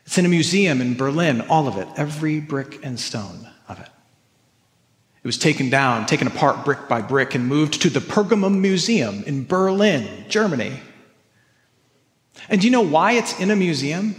It's 0.05 0.17
in 0.17 0.25
a 0.25 0.29
museum 0.29 0.79
in 0.79 0.95
Berlin, 0.95 1.41
all 1.41 1.67
of 1.67 1.77
it, 1.77 1.87
every 1.97 2.39
brick 2.39 2.79
and 2.83 2.97
stone 2.97 3.49
of 3.67 3.79
it. 3.79 3.89
It 5.21 5.27
was 5.27 5.37
taken 5.37 5.69
down, 5.69 6.05
taken 6.05 6.27
apart 6.27 6.63
brick 6.63 6.87
by 6.87 7.01
brick, 7.01 7.35
and 7.35 7.45
moved 7.45 7.81
to 7.81 7.89
the 7.89 7.99
Pergamum 7.99 8.59
Museum 8.61 9.23
in 9.25 9.45
Berlin, 9.45 10.07
Germany. 10.29 10.79
And 12.47 12.61
do 12.61 12.67
you 12.67 12.71
know 12.71 12.81
why 12.81 13.13
it's 13.13 13.37
in 13.37 13.51
a 13.51 13.55
museum? 13.57 14.15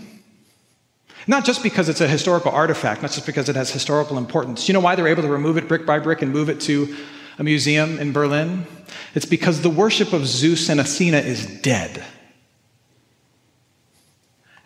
Not 1.26 1.46
just 1.46 1.62
because 1.62 1.88
it's 1.88 2.02
a 2.02 2.08
historical 2.08 2.50
artifact, 2.50 3.00
not 3.00 3.12
just 3.12 3.24
because 3.24 3.48
it 3.48 3.56
has 3.56 3.70
historical 3.70 4.18
importance. 4.18 4.68
You 4.68 4.74
know 4.74 4.80
why 4.80 4.94
they're 4.94 5.08
able 5.08 5.22
to 5.22 5.28
remove 5.28 5.56
it 5.56 5.68
brick 5.68 5.86
by 5.86 5.98
brick 5.98 6.20
and 6.20 6.32
move 6.32 6.50
it 6.50 6.60
to 6.62 6.94
a 7.38 7.44
museum 7.44 7.98
in 7.98 8.12
Berlin? 8.12 8.66
It's 9.14 9.26
because 9.26 9.62
the 9.62 9.70
worship 9.70 10.12
of 10.12 10.26
Zeus 10.26 10.68
and 10.68 10.80
Athena 10.80 11.18
is 11.18 11.46
dead. 11.62 12.04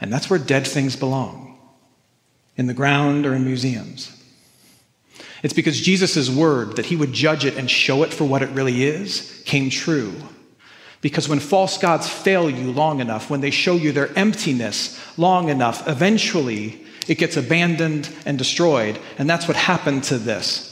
And 0.02 0.12
that's 0.12 0.28
where 0.28 0.38
dead 0.38 0.66
things 0.66 0.96
belong 0.96 1.56
in 2.56 2.66
the 2.66 2.74
ground 2.74 3.24
or 3.24 3.34
in 3.34 3.44
museums. 3.44 4.18
It's 5.44 5.54
because 5.54 5.80
Jesus' 5.80 6.28
word 6.28 6.76
that 6.76 6.86
he 6.86 6.96
would 6.96 7.12
judge 7.12 7.44
it 7.44 7.56
and 7.56 7.70
show 7.70 8.02
it 8.02 8.12
for 8.12 8.24
what 8.24 8.42
it 8.42 8.50
really 8.50 8.82
is 8.84 9.42
came 9.46 9.70
true. 9.70 10.12
Because 11.00 11.28
when 11.28 11.38
false 11.38 11.78
gods 11.78 12.08
fail 12.08 12.50
you 12.50 12.72
long 12.72 13.00
enough, 13.00 13.30
when 13.30 13.40
they 13.40 13.50
show 13.50 13.74
you 13.74 13.92
their 13.92 14.16
emptiness 14.18 15.00
long 15.16 15.48
enough, 15.48 15.86
eventually 15.88 16.84
it 17.08 17.18
gets 17.18 17.36
abandoned 17.36 18.08
and 18.26 18.36
destroyed. 18.38 18.98
And 19.18 19.30
that's 19.30 19.46
what 19.46 19.56
happened 19.56 20.04
to 20.04 20.18
this. 20.18 20.68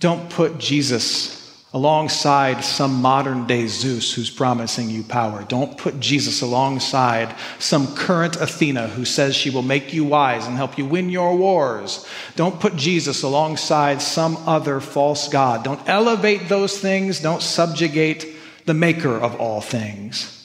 Don't 0.00 0.30
put 0.30 0.58
Jesus 0.58 1.41
alongside 1.74 2.62
some 2.62 3.00
modern 3.00 3.46
day 3.46 3.66
Zeus 3.66 4.12
who's 4.12 4.28
promising 4.28 4.90
you 4.90 5.02
power. 5.02 5.42
Don't 5.44 5.78
put 5.78 6.00
Jesus 6.00 6.42
alongside 6.42 7.34
some 7.58 7.94
current 7.94 8.36
Athena 8.36 8.88
who 8.88 9.06
says 9.06 9.34
she 9.34 9.48
will 9.48 9.62
make 9.62 9.94
you 9.94 10.04
wise 10.04 10.46
and 10.46 10.56
help 10.56 10.76
you 10.76 10.84
win 10.84 11.08
your 11.08 11.34
wars. 11.34 12.06
Don't 12.36 12.60
put 12.60 12.76
Jesus 12.76 13.22
alongside 13.22 14.02
some 14.02 14.36
other 14.46 14.80
false 14.80 15.28
God. 15.28 15.64
Don't 15.64 15.80
elevate 15.88 16.48
those 16.48 16.78
things. 16.78 17.20
Don't 17.20 17.42
subjugate 17.42 18.26
the 18.66 18.74
maker 18.74 19.16
of 19.16 19.40
all 19.40 19.62
things. 19.62 20.38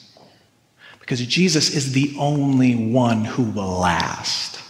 Because 1.00 1.24
Jesus 1.26 1.74
is 1.74 1.92
the 1.92 2.16
only 2.18 2.74
one 2.74 3.24
who 3.24 3.42
will 3.42 3.78
last. 3.78 4.60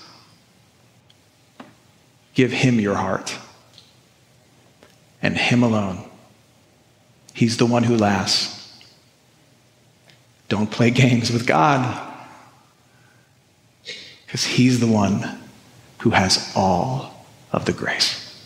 Give 2.35 2.53
him 2.53 2.81
your 2.81 2.95
heart 2.95 3.37
and 5.23 5.37
him 5.37 5.63
alone. 5.63 6.08
He's 7.39 7.57
the 7.57 7.67
one 7.67 7.85
who 7.85 7.97
lasts. 7.97 8.83
Don't 10.49 10.69
play 10.69 10.91
games 10.91 11.31
with 11.31 11.47
God 11.47 12.05
because 14.27 14.43
He's 14.43 14.81
the 14.81 14.89
one 14.89 15.39
who 16.01 16.11
has 16.11 16.53
all 16.57 17.25
of 17.53 17.65
the 17.65 17.73
grace. 17.73 18.45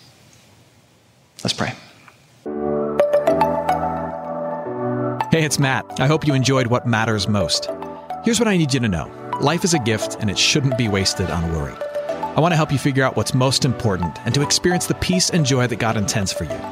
Let's 1.43 1.55
pray. 1.55 1.73
Hey, 5.31 5.47
it's 5.47 5.59
Matt. 5.59 5.87
I 5.99 6.07
hope 6.07 6.27
you 6.27 6.35
enjoyed 6.35 6.67
what 6.67 6.87
matters 6.87 7.27
most. 7.27 7.71
Here's 8.27 8.39
what 8.39 8.47
I 8.47 8.59
need 8.59 8.75
you 8.75 8.81
to 8.81 8.89
know 8.89 9.11
life 9.41 9.65
is 9.65 9.73
a 9.73 9.79
gift, 9.79 10.19
and 10.21 10.29
it 10.29 10.39
shouldn't 10.39 10.77
be 10.77 10.89
wasted 10.89 11.31
on 11.31 11.51
worry. 11.55 11.73
I 12.37 12.41
want 12.41 12.53
to 12.53 12.57
help 12.57 12.71
you 12.71 12.77
figure 12.77 13.05
out 13.05 13.17
what's 13.17 13.33
most 13.33 13.65
important 13.65 14.19
and 14.27 14.35
to 14.35 14.43
experience 14.43 14.85
the 14.85 14.97
peace 14.97 15.31
and 15.31 15.47
joy 15.47 15.67
that 15.67 15.77
God 15.77 15.97
intends 15.97 16.31
for 16.31 16.45
you. 16.45 16.72